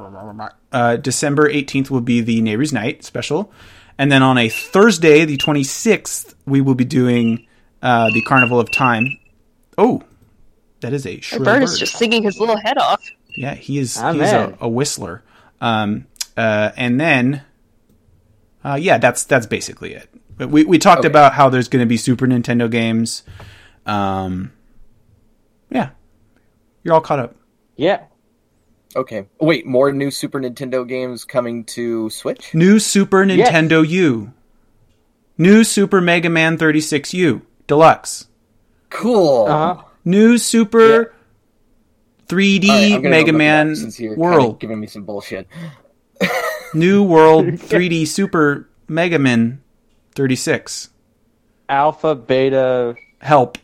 Uh, 0.71 0.95
December 0.95 1.49
eighteenth 1.49 1.91
will 1.91 2.01
be 2.01 2.21
the 2.21 2.41
Nayru's 2.41 2.71
Night 2.71 3.03
special, 3.03 3.51
and 3.97 4.11
then 4.11 4.23
on 4.23 4.37
a 4.37 4.47
Thursday, 4.49 5.25
the 5.25 5.37
twenty 5.37 5.63
sixth, 5.63 6.35
we 6.45 6.61
will 6.61 6.75
be 6.75 6.85
doing 6.85 7.45
uh, 7.81 8.09
the 8.13 8.21
Carnival 8.21 8.59
of 8.59 8.71
Time. 8.71 9.17
Oh, 9.77 10.01
that 10.79 10.93
is 10.93 11.05
a 11.05 11.15
The 11.15 11.21
shrill 11.21 11.43
bird 11.43 11.63
is 11.63 11.77
just 11.77 11.97
singing 11.97 12.23
his 12.23 12.39
little 12.39 12.57
head 12.57 12.77
off. 12.77 13.01
Yeah, 13.35 13.53
he 13.55 13.77
is. 13.79 13.97
Ah, 13.97 14.13
he's 14.13 14.31
a, 14.31 14.57
a 14.61 14.69
whistler. 14.69 15.23
Um, 15.61 16.07
uh, 16.35 16.71
and 16.75 16.99
then, 16.99 17.43
uh, 18.63 18.77
yeah, 18.79 18.97
that's 18.97 19.23
that's 19.25 19.45
basically 19.45 19.93
it. 19.93 20.09
But 20.37 20.49
we 20.49 20.63
we 20.63 20.77
talked 20.79 20.99
Okay. 20.99 21.07
about 21.07 21.33
how 21.33 21.49
there's 21.49 21.67
going 21.69 21.83
to 21.83 21.87
be 21.89 21.97
Super 21.97 22.27
Nintendo 22.27 22.69
games. 22.69 23.23
Um, 23.85 24.51
yeah, 25.69 25.89
you're 26.83 26.93
all 26.95 27.01
caught 27.01 27.19
up. 27.19 27.35
Yeah. 27.81 28.03
Okay. 28.95 29.25
Wait, 29.39 29.65
more 29.65 29.91
new 29.91 30.11
Super 30.11 30.39
Nintendo 30.39 30.87
games 30.87 31.25
coming 31.25 31.63
to 31.65 32.09
Switch? 32.11 32.53
New 32.53 32.77
Super 32.77 33.23
Yes. 33.23 33.49
Nintendo 33.49 33.87
U. 33.87 34.31
New 35.37 35.63
Super 35.63 35.99
Mega 36.01 36.29
Man 36.29 36.57
36U 36.59 37.41
Deluxe. 37.65 38.27
Cool. 38.91 39.45
Uh-huh. 39.47 39.83
New 40.05 40.37
Super 40.37 41.15
3D 42.27 42.69
All 42.69 42.75
right, 42.75 42.83
I'm 42.83 42.91
gonna 42.91 43.01
go 43.01 43.09
Mega 43.09 43.19
look 43.19 43.27
it 43.27 43.33
up 43.33 43.37
Man 43.37 43.75
since 43.75 43.99
you're 43.99 44.13
kinda 44.15 44.21
World. 44.21 44.59
giving 44.59 44.79
me 44.79 44.85
some 44.87 45.03
bullshit. 45.03 45.47
New 46.75 47.03
World 47.03 47.45
3D 47.47 48.07
Super 48.07 48.69
Mega 48.87 49.17
Man 49.17 49.61
36. 50.15 50.89
Alpha, 51.69 52.13
beta, 52.15 52.95
Help. 53.19 53.57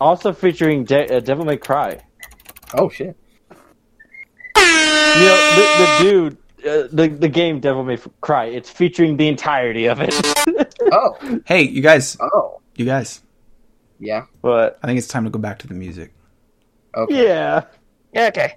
also 0.00 0.32
featuring 0.32 0.84
De- 0.84 1.16
uh, 1.16 1.20
Devil 1.20 1.46
May 1.46 1.56
Cry. 1.56 1.98
Oh 2.74 2.88
shit. 2.90 3.16
You 5.20 5.26
know, 5.28 5.38
the, 5.56 5.64
the 5.78 6.10
dude, 6.10 6.36
uh, 6.66 6.88
the 6.92 7.08
the 7.08 7.28
game 7.28 7.60
Devil 7.60 7.84
May 7.84 7.98
Cry. 8.20 8.46
It's 8.46 8.68
featuring 8.70 9.16
the 9.16 9.28
entirety 9.28 9.86
of 9.86 10.00
it. 10.00 10.14
Oh. 10.92 11.18
Hey, 11.46 11.62
you 11.62 11.82
guys. 11.82 12.16
Oh. 12.20 12.60
You 12.76 12.84
guys. 12.84 13.20
Yeah. 13.98 14.26
but 14.40 14.78
I 14.82 14.86
think 14.86 14.98
it's 14.98 15.08
time 15.08 15.24
to 15.24 15.30
go 15.30 15.38
back 15.40 15.58
to 15.60 15.66
the 15.66 15.74
music. 15.74 16.12
Okay. 16.94 17.24
yeah, 17.26 17.64
Yeah, 18.12 18.26
okay. 18.28 18.56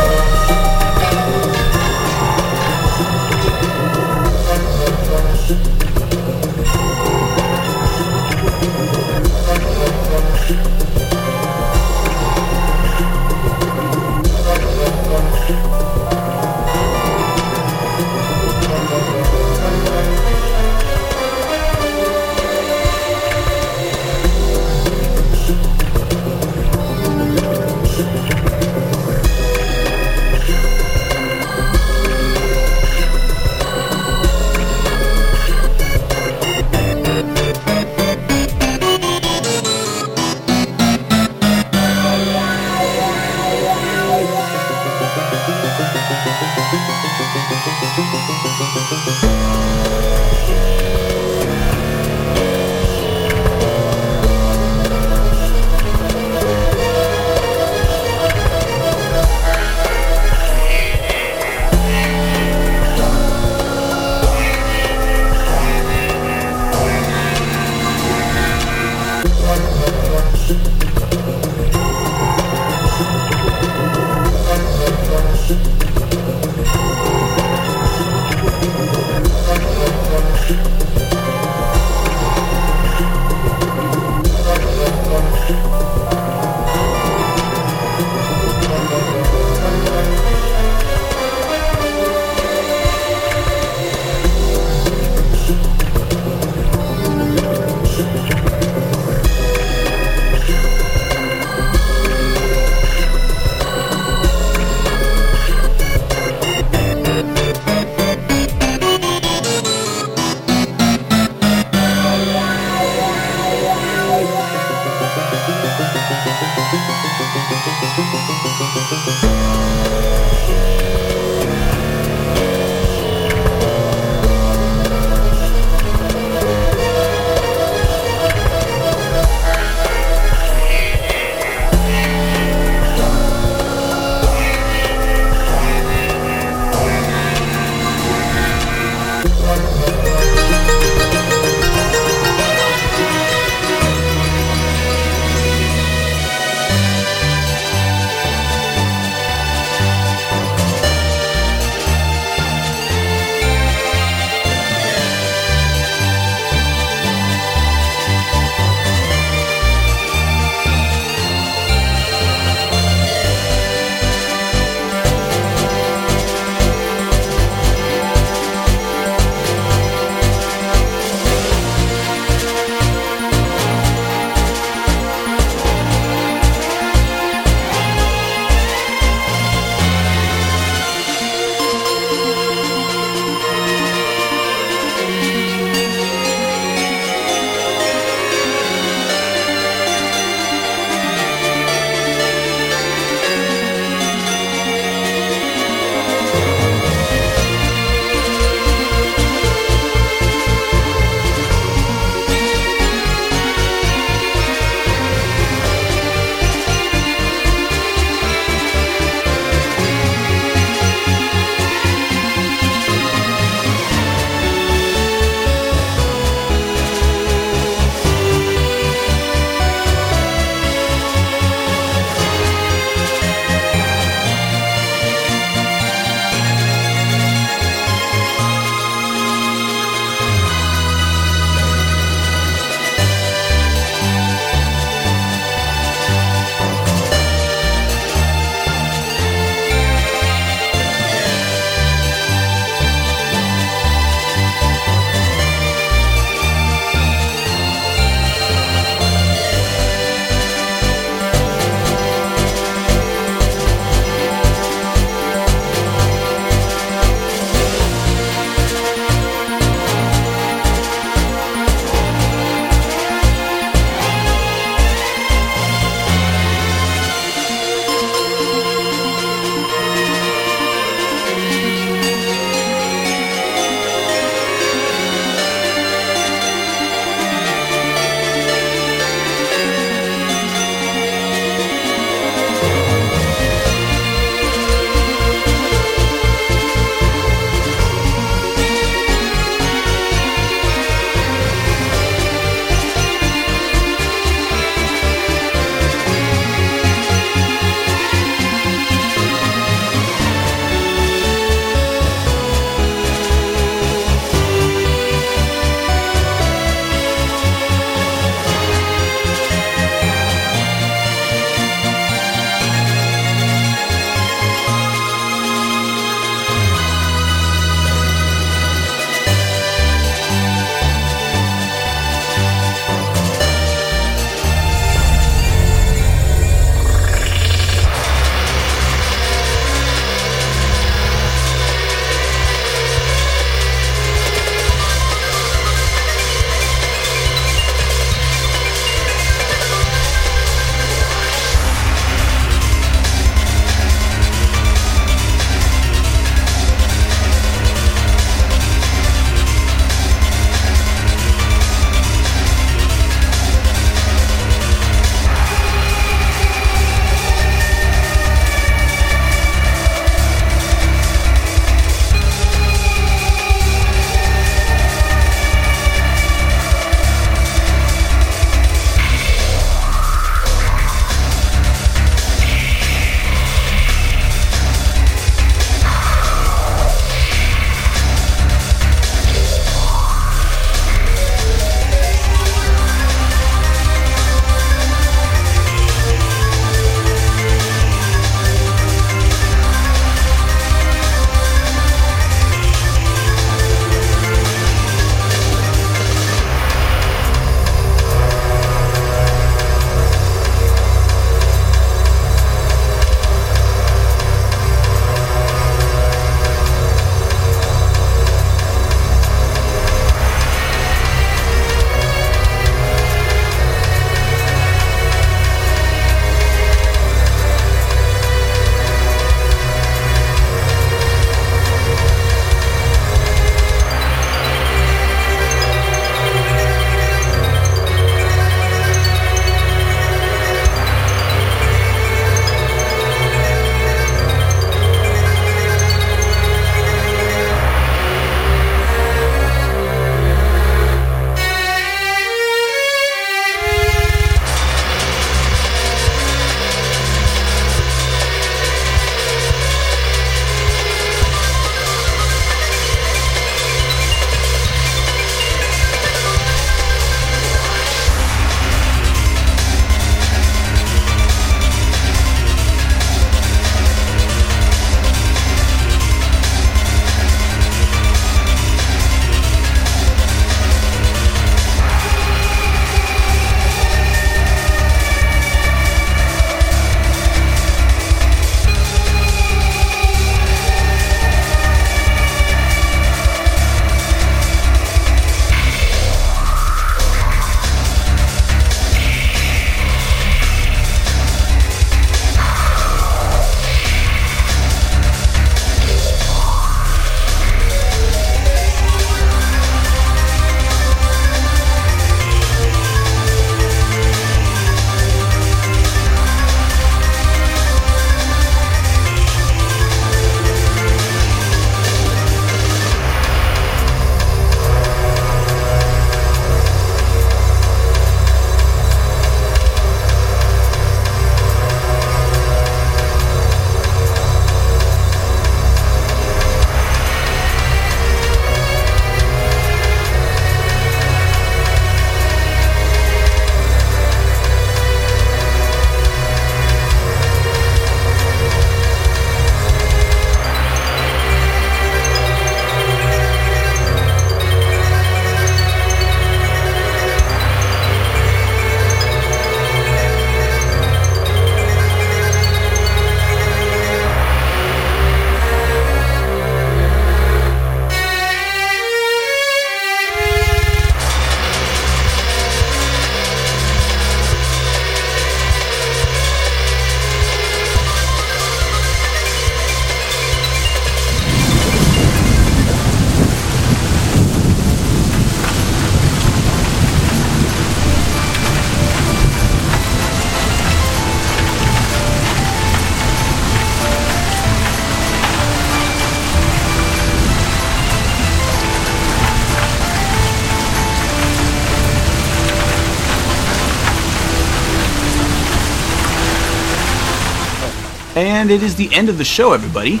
And 598.42 598.50
it 598.50 598.64
is 598.64 598.74
the 598.74 598.92
end 598.92 599.08
of 599.08 599.18
the 599.18 599.24
show, 599.24 599.52
everybody. 599.52 600.00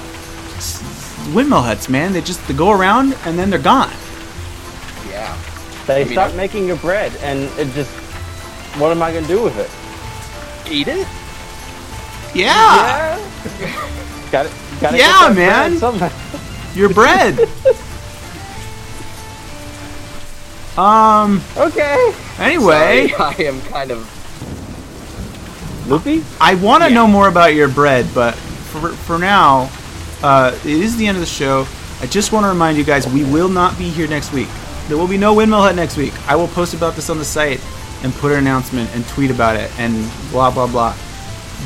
S- 0.56 0.82
Windmill 1.32 1.62
huts, 1.62 1.88
man. 1.88 2.12
They 2.12 2.20
just 2.20 2.44
they 2.48 2.54
go 2.54 2.72
around 2.72 3.14
and 3.24 3.38
then 3.38 3.50
they're 3.50 3.60
gone. 3.60 3.88
Yeah. 5.08 5.38
They 5.86 6.02
mean, 6.02 6.12
start 6.14 6.32
I- 6.32 6.36
making 6.36 6.66
your 6.66 6.74
bread, 6.78 7.14
and 7.22 7.42
it 7.56 7.72
just. 7.72 7.88
What 8.80 8.90
am 8.90 9.00
I 9.00 9.12
gonna 9.12 9.28
do 9.28 9.44
with 9.44 9.56
it? 9.56 9.70
Eat 10.68 10.88
it? 10.88 11.06
Yeah, 12.34 13.16
Got 14.32 14.46
it. 14.46 14.52
Gotta 14.80 14.98
Yeah, 14.98 15.28
get 15.28 15.36
man. 15.36 15.78
bread 15.78 16.12
your 16.74 16.92
bread. 16.92 17.38
um. 20.76 21.40
Okay. 21.56 22.12
Anyway, 22.40 23.06
Sorry, 23.08 23.14
I 23.14 23.34
am 23.46 23.60
kind 23.62 23.92
of. 23.92 24.21
Loopy. 25.92 26.24
I 26.40 26.54
want 26.54 26.82
to 26.82 26.88
Yeah. 26.88 26.94
know 26.94 27.06
more 27.06 27.28
about 27.28 27.54
your 27.54 27.68
bread, 27.68 28.06
but 28.14 28.34
for 28.34 28.88
for 29.06 29.18
now, 29.18 29.68
uh, 30.22 30.52
it 30.64 30.70
is 30.70 30.96
the 30.96 31.06
end 31.06 31.16
of 31.16 31.20
the 31.20 31.26
show. 31.28 31.66
I 32.00 32.06
just 32.06 32.32
want 32.32 32.44
to 32.44 32.48
remind 32.48 32.78
you 32.78 32.84
guys, 32.84 33.06
we 33.06 33.24
will 33.24 33.48
not 33.48 33.78
be 33.78 33.88
here 33.90 34.08
next 34.08 34.32
week. 34.32 34.48
There 34.88 34.96
will 34.96 35.06
be 35.06 35.18
no 35.18 35.34
Windmill 35.34 35.60
Hut 35.62 35.76
next 35.76 35.96
week. 35.96 36.12
I 36.26 36.34
will 36.34 36.48
post 36.48 36.72
about 36.74 36.96
this 36.96 37.10
on 37.10 37.18
the 37.18 37.24
site 37.24 37.60
and 38.02 38.12
put 38.14 38.32
an 38.32 38.38
announcement 38.38 38.90
and 38.94 39.06
tweet 39.08 39.30
about 39.30 39.56
it 39.56 39.70
and 39.78 40.10
blah 40.30 40.50
blah 40.50 40.66
blah. 40.66 40.94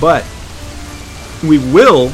But 0.00 0.24
we 1.44 1.58
will 1.58 2.08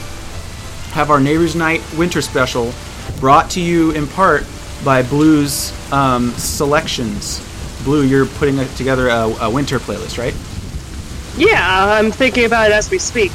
have 0.92 1.10
our 1.10 1.18
Neighbors 1.20 1.54
Night 1.56 1.80
Winter 1.96 2.20
Special 2.20 2.72
brought 3.20 3.48
to 3.50 3.60
you 3.60 3.92
in 3.92 4.06
part 4.06 4.44
by 4.84 5.02
Blue's 5.02 5.72
um, 5.92 6.32
selections. 6.32 7.40
Blue, 7.84 8.02
you're 8.02 8.26
putting 8.26 8.58
together 8.76 9.08
a, 9.08 9.34
a 9.40 9.50
winter 9.50 9.78
playlist, 9.78 10.18
right? 10.18 10.34
Yeah, 11.36 11.98
I'm 11.98 12.10
thinking 12.10 12.44
about 12.44 12.70
it 12.70 12.74
as 12.74 12.90
we 12.90 12.98
speak. 12.98 13.32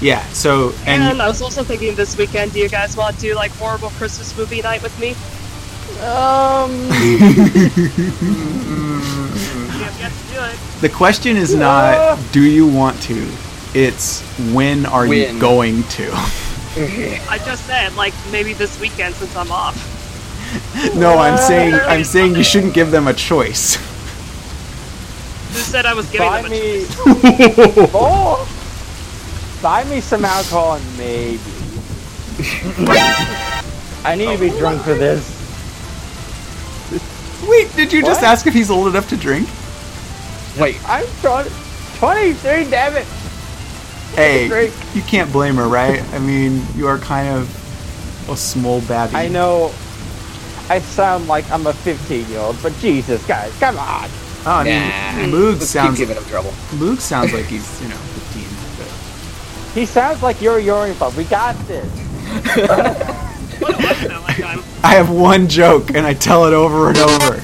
Yeah. 0.00 0.24
So 0.28 0.72
And, 0.86 1.02
and 1.02 1.22
I 1.22 1.28
was 1.28 1.42
also 1.42 1.64
thinking 1.64 1.94
this 1.94 2.16
weekend, 2.16 2.52
do 2.52 2.60
you 2.60 2.68
guys 2.68 2.96
want 2.96 3.16
to 3.16 3.20
do 3.20 3.34
like 3.34 3.50
horrible 3.52 3.90
Christmas 3.90 4.36
movie 4.36 4.62
night 4.62 4.82
with 4.82 4.98
me? 5.00 5.10
Um. 6.02 6.70
We 6.88 7.18
have 9.82 9.98
yet 9.98 10.12
to 10.12 10.34
do 10.34 10.40
it. 10.40 10.56
The 10.80 10.90
question 10.90 11.36
is 11.36 11.54
not 11.54 12.18
do 12.32 12.42
you 12.42 12.66
want 12.66 13.00
to? 13.02 13.28
It's 13.74 14.20
when 14.52 14.86
are 14.86 15.06
you 15.06 15.38
going 15.40 15.82
to? 15.84 16.10
I 16.78 17.40
just 17.44 17.64
said 17.66 17.94
like 17.94 18.12
maybe 18.30 18.52
this 18.52 18.78
weekend 18.78 19.14
since 19.14 19.34
I'm 19.34 19.50
off. 19.50 19.74
no, 20.94 21.18
I'm 21.18 21.38
saying 21.38 21.74
I'm 21.74 22.04
saying 22.04 22.36
you 22.36 22.44
shouldn't 22.44 22.74
give 22.74 22.90
them 22.90 23.08
a 23.08 23.14
choice. 23.14 23.78
Who 25.56 25.62
said 25.62 25.86
I 25.86 25.94
was 25.94 26.04
giving 26.10 26.28
buy 26.28 26.42
them 26.42 26.52
a 26.52 26.54
me. 26.54 26.80
choice? 26.84 27.90
oh. 27.94 28.46
Buy 29.62 29.84
me 29.84 30.02
some 30.02 30.22
alcohol 30.22 30.74
and 30.74 30.98
maybe. 30.98 31.40
I 34.04 34.14
need 34.16 34.36
to 34.36 34.38
be 34.38 34.50
drunk 34.50 34.82
for 34.82 34.92
this. 34.92 35.32
Wait, 37.48 37.74
did 37.74 37.90
you 37.90 38.02
just 38.02 38.20
What? 38.20 38.28
ask 38.28 38.46
if 38.46 38.52
he's 38.52 38.70
old 38.70 38.88
enough 38.88 39.08
to 39.08 39.16
drink? 39.16 39.48
Wait, 40.58 40.76
I'm 40.86 41.06
20, 41.22 41.48
23, 42.00 42.70
damn 42.70 42.94
it. 42.94 43.06
Hey, 44.14 44.48
Drink. 44.48 44.74
you 44.94 45.00
can't 45.00 45.32
blame 45.32 45.54
her, 45.54 45.68
right? 45.68 46.02
I 46.12 46.18
mean, 46.18 46.66
you 46.74 46.86
are 46.86 46.98
kind 46.98 47.28
of 47.28 48.28
a 48.30 48.36
small 48.36 48.82
babby. 48.82 49.14
I 49.16 49.28
know. 49.28 49.72
I 50.68 50.80
sound 50.80 51.28
like 51.28 51.50
I'm 51.50 51.66
a 51.66 51.72
15 51.72 52.28
year 52.28 52.40
old, 52.40 52.62
but 52.62 52.76
Jesus, 52.78 53.26
guys, 53.26 53.58
come 53.58 53.78
on. 53.78 54.10
Oh, 54.48 54.50
I 54.52 54.62
Nah. 54.64 55.22
mean, 55.22 55.32
Moog 55.32 55.54
let's 55.58 55.66
sounds 55.70 55.98
keep 55.98 56.06
giving 56.08 56.22
him 56.22 56.28
trouble. 56.30 56.50
Moog 56.72 57.00
sounds 57.00 57.32
like 57.32 57.46
he's 57.46 57.82
you 57.82 57.88
know 57.88 57.96
15. 57.96 58.44
But 58.78 59.74
He 59.74 59.86
sounds 59.86 60.22
like 60.22 60.40
you're 60.40 60.60
your 60.60 60.86
info. 60.86 61.10
We 61.10 61.24
got 61.24 61.56
this. 61.66 61.84
I 62.54 63.94
sound 63.94 64.22
like 64.24 64.40
I'm? 64.42 64.62
I 64.84 64.94
have 64.94 65.10
one 65.10 65.48
joke 65.48 65.90
and 65.94 66.06
I 66.06 66.14
tell 66.14 66.44
it 66.46 66.52
over 66.52 66.88
and 66.88 66.98
over. 66.98 67.42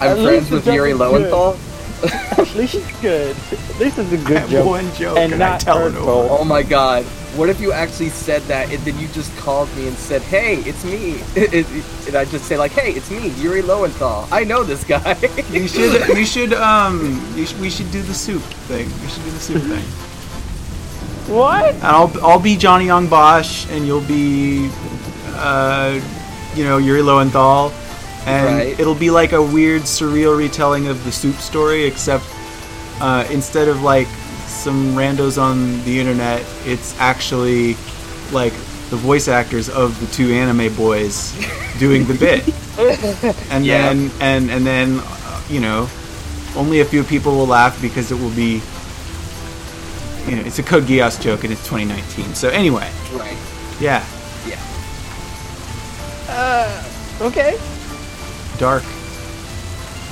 I'm 0.00 0.10
At 0.10 0.18
friends 0.18 0.50
with 0.50 0.66
Yuri 0.66 0.90
joke 0.92 0.98
good. 0.98 1.32
Lowenthal. 1.32 1.56
At 2.02 2.54
least 2.54 2.74
it's 2.74 3.00
good. 3.00 3.34
This 3.78 3.96
is 3.96 4.12
a 4.12 4.16
a 4.16 4.18
I 4.18 4.24
good 4.24 4.36
have 4.38 4.50
joke. 4.50 4.66
one 4.66 4.92
joke 4.94 5.16
and 5.16 5.32
and, 5.32 5.42
I 5.42 5.48
not 5.52 5.60
tell 5.60 5.86
it 5.86 5.94
over. 5.94 6.28
Oh 6.30 6.44
my 6.44 6.62
god. 6.62 7.06
What 7.36 7.48
if 7.50 7.60
you 7.60 7.72
actually 7.72 8.08
said 8.08 8.42
that 8.44 8.70
and 8.72 8.82
then 8.84 8.98
you 8.98 9.08
just 9.08 9.34
called 9.36 9.68
me 9.76 9.86
and 9.88 9.96
said, 9.96 10.22
hey, 10.22 10.56
it's 10.60 10.84
me. 10.84 11.20
and 12.06 12.16
I 12.16 12.24
just 12.24 12.46
say, 12.46 12.56
like, 12.56 12.72
hey, 12.72 12.92
it's 12.92 13.10
me, 13.10 13.28
Yuri 13.42 13.60
Lowenthal. 13.62 14.26
I 14.32 14.44
know 14.44 14.64
this 14.64 14.84
guy. 14.84 15.14
We 15.52 15.68
should 15.68 16.08
we 16.14 16.24
should 16.24 16.52
um 16.54 17.20
you 17.36 17.46
sh- 17.46 17.54
we 17.54 17.70
should 17.70 17.90
do 17.90 18.02
the 18.02 18.14
soup 18.14 18.42
thing. 18.68 18.86
We 19.02 19.08
should 19.08 19.24
do 19.24 19.30
the 19.30 19.40
soup 19.40 19.62
thing. 19.62 19.84
What? 21.34 21.74
And 21.74 21.82
I'll 21.84 22.12
I'll 22.24 22.40
be 22.40 22.56
Johnny 22.56 22.86
Young 22.86 23.08
Bosch 23.08 23.66
and 23.70 23.86
you'll 23.86 24.06
be 24.06 24.70
uh 25.34 26.00
you 26.54 26.64
know 26.64 26.78
Yuri 26.78 27.02
Lowenthal 27.02 27.72
and 28.26 28.56
Right. 28.56 28.80
it'll 28.80 28.94
be 28.94 29.10
like 29.10 29.32
a 29.32 29.42
weird 29.42 29.82
surreal 29.82 30.36
retelling 30.36 30.88
of 30.88 31.04
the 31.04 31.12
soup 31.12 31.36
story 31.36 31.84
except 31.84 32.24
uh, 33.00 33.26
instead 33.30 33.68
of 33.68 33.82
like 33.82 34.08
some 34.56 34.94
randos 34.94 35.40
on 35.40 35.82
the 35.84 35.98
internet 36.00 36.44
it's 36.64 36.98
actually 36.98 37.76
like 38.32 38.52
the 38.90 38.96
voice 38.96 39.28
actors 39.28 39.68
of 39.68 39.98
the 40.00 40.06
two 40.08 40.32
anime 40.32 40.74
boys 40.76 41.32
doing 41.78 42.04
the 42.06 42.14
bit 42.14 42.42
and 43.50 43.64
Yeah. 43.64 43.82
then 43.92 44.10
and 44.20 44.50
and 44.50 44.66
then 44.66 45.00
uh, 45.02 45.42
you 45.48 45.60
know 45.60 45.88
only 46.56 46.80
a 46.80 46.84
few 46.84 47.04
people 47.04 47.32
will 47.36 47.46
laugh 47.46 47.80
because 47.82 48.10
it 48.10 48.18
will 48.18 48.34
be 48.34 48.62
you 50.28 50.36
know 50.36 50.42
it's 50.42 50.58
a 50.58 50.62
Code 50.62 50.84
Geass 50.84 51.20
joke 51.20 51.44
and 51.44 51.52
it's 51.52 51.62
2019 51.68 52.34
so 52.34 52.48
anyway 52.48 52.90
right. 53.12 53.36
yeah 53.80 54.04
Yeah. 54.46 54.60
Okay. 57.20 57.58
dark 58.58 58.82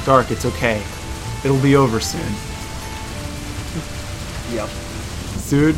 dark 0.05 0.31
it's 0.31 0.45
okay 0.45 0.83
it'll 1.45 1.61
be 1.63 1.77
over 1.77 2.01
soon 2.01 2.33
Yep. 4.53 4.69
soon 5.39 5.75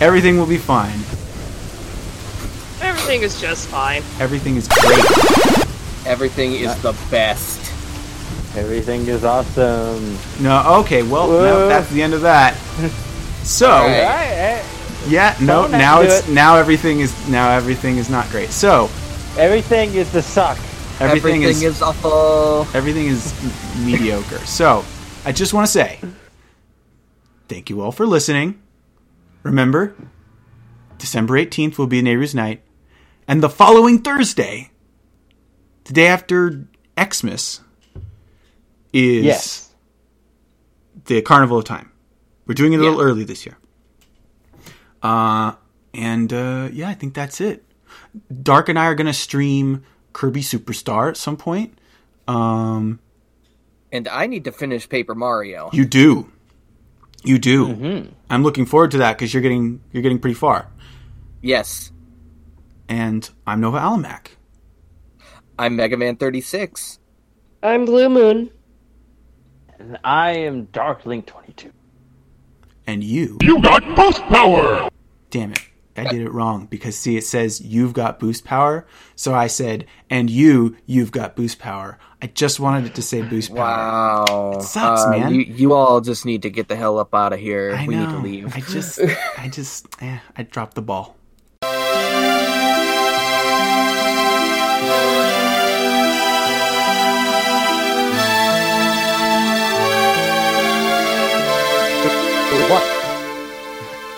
everything 0.00 0.36
will 0.38 0.46
be 0.46 0.58
fine 0.58 0.98
Everything 2.82 3.22
is 3.22 3.40
just 3.40 3.68
fine. 3.68 4.02
everything 4.20 4.56
is 4.56 4.66
great 4.68 5.04
Everything 6.06 6.52
is 6.52 6.72
the 6.82 6.92
best. 7.10 7.58
Everything 8.56 9.06
is 9.08 9.24
awesome. 9.24 10.16
no 10.40 10.62
okay 10.80 11.02
well 11.02 11.28
no, 11.28 11.68
that's 11.68 11.90
the 11.90 12.02
end 12.02 12.14
of 12.14 12.20
that 12.22 12.54
so 13.42 13.70
All 13.70 13.86
right. 13.86 14.04
Alright, 14.04 14.64
yeah 15.08 15.36
no 15.40 15.62
Don't 15.62 15.72
have 15.72 15.80
now 15.80 16.00
to 16.02 16.06
do 16.08 16.12
it's 16.14 16.28
it. 16.28 16.32
now 16.32 16.56
everything 16.56 17.00
is 17.00 17.28
now 17.28 17.50
everything 17.50 17.96
is 17.96 18.08
not 18.10 18.28
great 18.30 18.50
so 18.50 18.84
everything 19.38 19.94
is 19.94 20.10
the 20.12 20.22
suck. 20.22 20.58
everything, 21.00 21.42
is, 21.42 21.62
is 21.62 21.82
awful. 21.82 22.66
everything 22.74 23.06
is 23.06 23.34
mediocre. 23.84 24.38
So, 24.46 24.82
I 25.26 25.32
just 25.32 25.52
want 25.52 25.66
to 25.66 25.72
say 25.72 25.98
thank 27.48 27.70
you 27.70 27.80
all 27.80 27.92
for 27.92 28.06
listening. 28.06 28.60
Remember, 29.42 29.94
December 30.98 31.34
18th 31.34 31.78
will 31.78 31.86
be 31.86 32.02
Neighbors 32.02 32.34
Night, 32.34 32.62
and 33.28 33.42
the 33.42 33.48
following 33.48 34.00
Thursday, 34.02 34.70
the 35.84 35.92
day 35.92 36.06
after 36.06 36.66
Xmas, 37.00 37.60
is 38.92 39.24
Yes. 39.24 39.72
the 41.04 41.20
Carnival 41.22 41.58
of 41.58 41.64
Time. 41.64 41.92
We're 42.46 42.54
doing 42.54 42.72
it 42.72 42.80
a 42.80 42.82
little 42.82 42.98
Yeah. 42.98 43.04
early 43.04 43.24
this 43.24 43.44
year. 43.46 43.56
Uh, 45.02 45.52
and 45.94 46.32
uh, 46.32 46.68
yeah, 46.72 46.88
I 46.88 46.94
think 46.94 47.14
that's 47.14 47.40
it. 47.40 47.64
Dark 48.42 48.68
and 48.68 48.78
I 48.78 48.86
are 48.86 48.94
going 48.94 49.06
to 49.06 49.12
stream 49.12 49.84
Kirby 50.12 50.40
Superstar 50.40 51.08
at 51.08 51.16
some 51.16 51.36
point. 51.36 51.78
Um, 52.26 52.98
And 53.92 54.08
I 54.08 54.26
need 54.26 54.44
to 54.44 54.52
finish 54.52 54.88
Paper 54.88 55.14
Mario. 55.14 55.70
you 55.72 55.84
do, 55.84 56.30
you 57.24 57.38
do. 57.38 57.68
Mm-hmm. 57.68 58.12
I'm 58.30 58.42
looking 58.42 58.66
forward 58.66 58.90
to 58.92 58.98
that 58.98 59.16
because 59.16 59.32
you're 59.34 59.42
getting 59.42 59.80
you're 59.92 60.02
getting 60.02 60.18
pretty 60.18 60.34
far. 60.34 60.68
Yes. 61.42 61.92
And 62.88 63.28
I'm 63.46 63.60
Nova 63.60 63.78
Alamac. 63.78 64.28
I'm 65.58 65.76
Mega 65.76 65.96
Man 65.96 66.16
36. 66.16 66.98
I'm 67.62 67.84
Blue 67.84 68.08
Moon. 68.08 68.50
And 69.78 69.98
I 70.04 70.30
am 70.32 70.66
Darklink 70.68 71.26
22. 71.26 71.72
And 72.86 73.02
you, 73.02 73.38
You 73.42 73.60
got 73.60 73.82
boost 73.96 74.22
power! 74.22 74.88
damn 75.30 75.50
it, 75.52 75.60
I 75.98 76.04
did 76.04 76.20
it 76.22 76.32
wrong 76.32 76.66
because 76.66 76.96
see, 76.96 77.16
it 77.16 77.24
says 77.24 77.60
you've 77.60 77.92
got 77.92 78.18
boost 78.18 78.44
power. 78.44 78.86
So 79.14 79.34
I 79.34 79.46
said, 79.46 79.86
and 80.10 80.28
you, 80.30 80.76
you've 80.86 81.10
got 81.12 81.36
boost 81.36 81.58
power. 81.58 81.98
I 82.22 82.26
just 82.28 82.58
wanted 82.60 82.86
it 82.86 82.94
to 82.96 83.02
say 83.02 83.22
boost 83.22 83.54
power. 83.54 83.58
Wow. 83.58 84.52
It 84.56 84.62
sucks, 84.62 85.02
Uh, 85.04 85.10
man. 85.10 85.34
You, 85.34 85.40
you 85.42 85.72
all 85.74 86.00
just 86.00 86.24
need 86.24 86.42
to 86.42 86.50
get 86.50 86.68
the 86.68 86.76
hell 86.76 86.98
up 86.98 87.14
out 87.14 87.32
of 87.32 87.38
here. 87.40 87.74
I 87.76 87.86
we 87.86 87.94
know. 87.94 88.06
need 88.06 88.12
to 88.12 88.18
leave. 88.18 88.56
I 88.56 88.60
just, 88.60 89.00
I 89.38 89.48
just, 89.48 89.86
eh, 90.00 90.18
I 90.36 90.42
dropped 90.42 90.74
the 90.74 90.82
ball. 90.82 91.16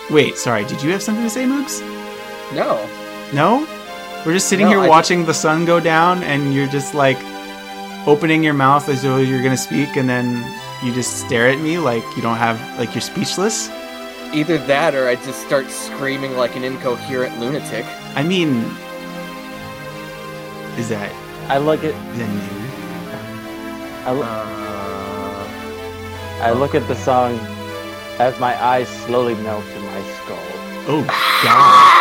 Wait, 0.09 0.37
sorry. 0.37 0.65
Did 0.65 0.81
you 0.81 0.91
have 0.91 1.01
something 1.03 1.23
to 1.23 1.29
say, 1.29 1.45
Moogs? 1.45 1.81
No. 2.53 2.79
No? 3.33 3.67
We're 4.25 4.33
just 4.33 4.47
sitting 4.49 4.65
No, 4.65 4.71
here 4.71 4.79
I 4.81 4.87
watching 4.89 5.25
the 5.25 5.33
sun 5.33 5.65
go 5.65 5.79
down, 5.79 6.23
and 6.23 6.53
you're 6.53 6.67
just 6.67 6.93
like 6.93 7.17
opening 8.07 8.43
your 8.43 8.53
mouth 8.53 8.89
as 8.89 9.01
though 9.03 9.17
you're 9.17 9.43
gonna 9.43 9.55
speak, 9.57 9.95
and 9.95 10.09
then 10.09 10.43
you 10.83 10.93
just 10.93 11.25
stare 11.25 11.47
at 11.49 11.59
me 11.59 11.77
like 11.77 12.03
you 12.15 12.21
don't 12.21 12.37
have 12.37 12.59
like 12.79 12.93
you're 12.93 13.01
speechless. 13.01 13.69
Either 14.33 14.57
that 14.59 14.93
or 14.95 15.07
I 15.07 15.15
just 15.15 15.41
start 15.45 15.69
screaming 15.69 16.35
like 16.37 16.55
an 16.55 16.63
incoherent 16.63 17.39
lunatic. 17.39 17.85
I 18.15 18.23
mean, 18.23 18.63
is 20.77 20.89
that 20.89 21.11
I 21.49 21.57
look 21.57 21.83
at 21.83 21.93
is 22.13 22.17
that 22.19 22.29
new? 22.29 22.59
I, 24.05 24.11
lo- 24.11 24.23
Uh, 24.23 25.47
I 26.43 26.51
look 26.51 26.73
at 26.75 26.87
the 26.87 26.95
song 26.95 27.37
as 28.19 28.37
my 28.39 28.53
eyes 28.63 28.87
slowly 29.05 29.35
melt 29.35 29.65
in 29.65 29.71
my 29.73 29.77
skull. 29.77 29.78
Oh 30.91 31.03
God! 31.43 31.95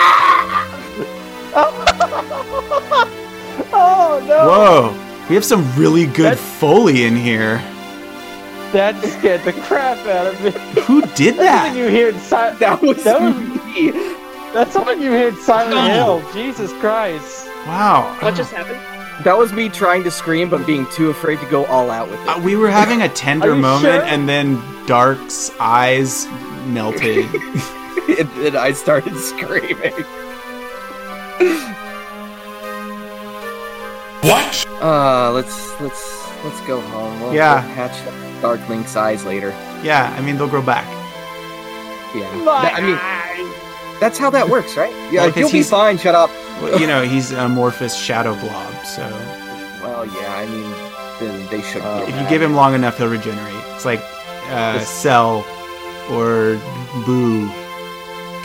Oh 3.70 4.24
no! 4.26 4.46
Whoa! 4.48 5.26
We 5.28 5.34
have 5.34 5.44
some 5.44 5.70
really 5.76 6.06
good 6.06 6.32
That- 6.32 6.38
foley 6.38 7.04
in 7.04 7.14
here. 7.16 7.58
That 8.72 9.02
scared 9.04 9.42
the 9.44 9.52
crap 9.52 9.98
out 10.06 10.26
of 10.28 10.40
me. 10.42 10.50
Who 10.82 11.02
did 11.14 11.36
that? 11.36 11.66
something 11.66 11.82
you 11.82 11.88
hear 11.90 12.08
in 12.10 12.18
si- 12.18 12.30
that 12.60 12.80
was 12.82 13.02
That 13.04 13.20
was- 13.20 13.36
me. 13.66 13.90
That's 14.54 14.72
something 14.72 15.00
you 15.00 15.10
hear 15.10 15.28
in 15.28 15.36
Silent 15.36 15.76
Oh. 15.76 16.20
Hill. 16.20 16.32
Jesus 16.32 16.72
Christ! 16.80 17.46
Wow. 17.66 18.16
What 18.20 18.34
just 18.34 18.52
happened? 18.52 18.80
That 19.24 19.36
was 19.36 19.52
me 19.52 19.68
trying 19.68 20.02
to 20.04 20.10
scream 20.10 20.48
but 20.48 20.64
being 20.66 20.86
too 20.92 21.10
afraid 21.10 21.38
to 21.40 21.46
go 21.50 21.64
all 21.66 21.90
out 21.90 22.08
with 22.10 22.20
it. 22.20 22.28
Uh, 22.28 22.40
we 22.40 22.56
were 22.56 22.70
having 22.70 23.02
a 23.02 23.08
tender 23.08 23.54
moment, 23.54 23.82
sure? 23.82 24.02
and 24.02 24.28
then 24.28 24.56
Dark's 24.86 25.50
eyes 25.60 26.26
melted. 26.66 27.26
and 28.08 28.28
then 28.42 28.56
I 28.56 28.72
started 28.72 29.16
screaming. 29.18 29.92
What? 34.22 34.66
Uh, 34.82 35.30
let's 35.32 35.80
let's 35.80 36.44
let's 36.44 36.60
go 36.66 36.80
home. 36.80 37.20
We'll, 37.20 37.34
Yeah. 37.34 37.64
we'll 37.64 37.74
patch 37.74 38.42
Dark 38.42 38.66
Link's 38.68 38.96
eyes 38.96 39.24
later. 39.24 39.50
yeah, 39.82 40.14
I 40.18 40.20
mean 40.22 40.36
they'll 40.36 40.48
grow 40.48 40.62
back. 40.62 40.86
Yeah, 42.14 42.22
That- 42.44 42.74
I 42.76 42.80
mean 42.80 42.98
that's 44.00 44.18
how 44.18 44.30
that 44.30 44.48
works, 44.48 44.76
right? 44.76 44.92
Yeah, 45.12 45.22
Well, 45.22 45.32
'cause 45.32 45.40
you'll 45.40 45.50
be 45.52 45.62
fine. 45.62 45.98
Shut 45.98 46.14
up. 46.14 46.30
Well, 46.62 46.80
you 46.80 46.86
know, 46.86 47.02
he's 47.02 47.30
an 47.30 47.38
amorphous 47.38 47.96
shadow 47.96 48.34
blob, 48.34 48.74
so 48.84 49.02
Well, 49.82 50.04
yeah, 50.06 50.34
I 50.36 50.46
mean, 50.46 50.70
then 51.20 51.46
they 51.50 51.62
should. 51.62 51.82
Uh, 51.82 52.04
be 52.04 52.12
if 52.12 52.20
you 52.20 52.28
give 52.28 52.42
him 52.42 52.54
long 52.54 52.74
enough, 52.74 52.98
he'll 52.98 53.08
regenerate. 53.08 53.54
It's 53.74 53.84
like 53.84 54.02
uh, 54.50 54.78
Cell 54.80 55.44
or 56.10 56.58
Boo. 57.06 57.48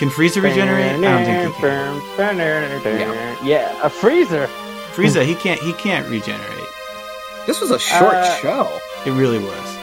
Can 0.04 0.12
Frieza 0.12 0.44
regenerate? 0.44 0.92
I 0.92 1.00
don't 1.00 1.24
think 1.24 1.56
he 1.56 1.62
can. 1.62 3.38
Yeah, 3.48 3.74
a 3.82 3.90
freezer. 3.90 4.48
Frieza, 4.92 5.24
he 5.26 5.34
can't. 5.34 5.62
He 5.62 5.72
can't 5.72 6.06
regenerate. 6.10 6.50
this 7.48 7.62
was 7.62 7.72
a 7.72 7.80
short 7.80 8.16
Uh, 8.16 8.36
show. 8.36 8.82
It 9.06 9.12
really 9.12 9.40
was. 9.40 9.78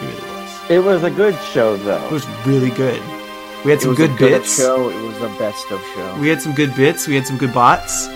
really 0.00 0.30
was. 0.30 0.70
It 0.70 0.78
was 0.84 1.02
a 1.02 1.10
good 1.10 1.36
show, 1.52 1.76
though. 1.78 2.04
It 2.06 2.12
was 2.12 2.24
really 2.46 2.70
good. 2.70 3.02
We 3.64 3.72
had 3.72 3.78
It 3.78 3.82
some 3.82 3.88
was 3.90 3.98
good 3.98 4.10
a 4.12 4.14
good 4.14 4.30
bits. 4.42 4.56
show. 4.56 4.90
It 4.90 5.02
was 5.02 5.18
the 5.18 5.28
best 5.40 5.68
of 5.72 5.82
show. 5.92 6.16
We 6.20 6.28
had 6.28 6.40
some 6.40 6.52
good 6.54 6.72
bits. 6.76 7.08
We 7.08 7.16
had 7.16 7.26
some 7.26 7.36
good 7.36 7.52
bots. 7.52 8.08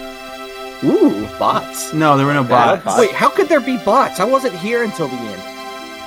Ooh, 0.85 1.27
bots. 1.41 1.93
No, 1.93 2.17
there 2.17 2.25
were 2.27 2.35
no 2.35 2.45
bots. 2.45 2.85
bots. 2.85 3.01
Wait, 3.01 3.11
how 3.11 3.29
could 3.31 3.49
there 3.49 3.61
be 3.61 3.79
bots? 3.79 4.21
I 4.21 4.25
wasn't 4.25 4.55
here 4.55 4.85
until 4.85 5.09
the 5.09 5.17
end. 5.17 5.43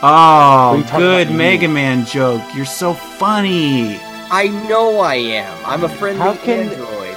Oh, 0.01 0.81
good 0.95 1.27
about 1.27 1.31
you. 1.31 1.37
Mega 1.37 1.67
Man 1.67 2.05
joke. 2.05 2.41
You're 2.55 2.65
so 2.65 2.93
funny. 2.93 3.99
I 4.29 4.47
know 4.67 4.99
I 4.99 5.15
am. 5.15 5.65
I'm 5.65 5.83
a 5.83 5.89
friendly 5.89 6.21
How 6.21 6.35
can- 6.35 6.69
android. 6.69 7.15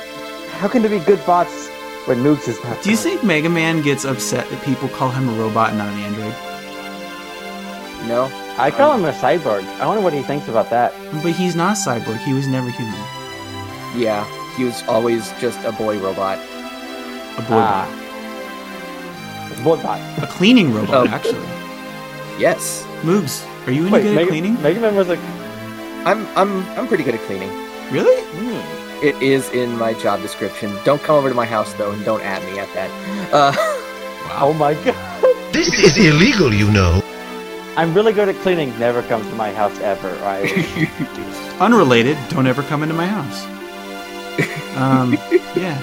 How 0.61 0.69
can 0.69 0.83
there 0.83 0.91
be 0.91 1.05
good 1.05 1.25
bots 1.27 1.69
when 2.07 2.19
Moogs 2.19 2.47
is 2.49 2.63
not? 2.65 2.83
Do 2.83 2.91
you 2.91 2.97
think 2.97 3.25
Mega 3.25 3.49
Man 3.49 3.83
gets 3.83 4.05
upset 4.05 4.49
that 4.51 4.63
people 4.65 4.89
call 4.91 5.11
him 5.11 5.29
a 5.29 5.33
robot 5.33 5.71
and 5.71 5.79
not 5.79 5.89
an 5.89 5.99
android? 6.01 6.35
No. 8.07 8.31
I 8.59 8.71
call 8.71 8.95
him 8.97 9.05
a 9.07 9.13
cyborg. 9.13 9.65
I 9.81 9.87
wonder 9.87 10.03
what 10.03 10.13
he 10.13 10.23
thinks 10.23 10.49
about 10.49 10.69
that. 10.71 10.93
But 11.23 11.33
he's 11.33 11.57
not 11.57 11.77
a 11.77 11.81
cyborg. 11.81 12.19
He 12.19 12.35
was 12.35 12.47
never 12.47 12.71
human. 12.71 12.95
Yeah, 13.97 14.25
he 14.57 14.65
was 14.65 14.83
always 14.87 15.33
just 15.41 15.59
a 15.65 15.73
boy 15.73 15.99
robot. 15.99 16.39
A 17.39 17.43
boy 17.43 17.57
Ah. 17.59 17.89
It's 19.51 19.61
boy 19.63 19.77
bot. 19.77 19.99
bot. 19.99 20.23
A 20.23 20.27
cleaning 20.27 20.73
robot, 20.75 21.07
Oh. 21.09 21.11
actually. 21.11 21.41
Yes, 22.39 22.85
Moogs, 23.03 23.45
are 23.67 23.73
you 23.73 23.83
any 23.85 23.91
Wait, 23.93 24.03
good 24.03 24.15
Mega, 24.15 24.23
at 24.27 24.29
cleaning? 24.29 24.63
Mega 24.63 24.81
Man 24.81 24.95
was 24.97 25.09
like, 25.09 25.19
I'm. 26.07 26.27
I'm. 26.37 26.63
I'm 26.79 26.89
pretty 26.89 27.05
good 27.05 27.15
at 27.15 27.21
cleaning. 27.23 27.51
Really? 27.91 28.23
hmm. 28.37 28.81
It 29.05 29.21
is 29.23 29.49
in 29.51 29.79
my 29.79 29.95
job 29.95 30.21
description. 30.21 30.77
Don't 30.85 31.03
come 31.03 31.17
over 31.17 31.31
to 31.31 31.35
my 31.35 31.47
house 31.47 31.73
though, 31.75 31.91
and 31.91 32.05
don't 32.05 32.23
at 32.23 32.43
me 32.45 32.59
at 32.59 32.73
that. 32.75 32.91
Uh, 33.33 33.53
oh 34.39 34.55
my 34.59 34.75
god. 34.75 35.55
This 35.55 35.69
is 35.69 35.97
illegal, 35.99 36.53
you 36.53 36.71
know. 36.71 37.03
I'm 37.77 37.95
really 37.95 38.13
good 38.13 38.29
at 38.29 38.37
cleaning. 38.43 38.79
Never 38.79 39.03
comes 39.03 39.27
to 39.29 39.35
my 39.35 39.53
house 39.53 39.79
ever. 39.81 40.13
Right? 40.17 40.51
Unrelated, 41.61 42.19
don't 42.29 42.47
ever 42.47 42.63
come 42.63 42.83
into 42.83 42.95
my 42.95 43.07
house. 43.07 43.45
Um, 44.77 45.15
yeah. 45.57 45.81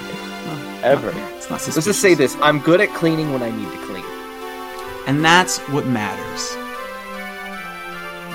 ever. 0.82 1.12
It's 1.36 1.50
not 1.50 1.60
let's 1.66 1.84
just 1.84 2.00
say 2.00 2.14
this: 2.14 2.36
I'm 2.40 2.60
good 2.60 2.80
at 2.80 2.88
cleaning 2.94 3.32
when 3.32 3.42
I 3.42 3.50
need 3.50 3.70
to 3.70 3.78
clean. 3.86 4.04
And 5.06 5.24
that's 5.24 5.58
what 5.70 5.86
matters. 5.86 6.54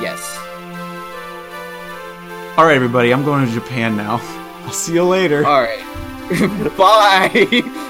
Yes. 0.01 0.21
All 2.55 2.65
right, 2.65 2.75
everybody, 2.75 3.11
I'm 3.11 3.23
going 3.25 3.47
to 3.47 3.51
Japan 3.51 3.97
now. 3.97 4.19
I'll 4.65 4.71
see 4.71 4.93
you 4.93 5.03
later. 5.03 5.43
All 5.43 5.61
right. 5.61 5.79
Bye. 6.77 7.89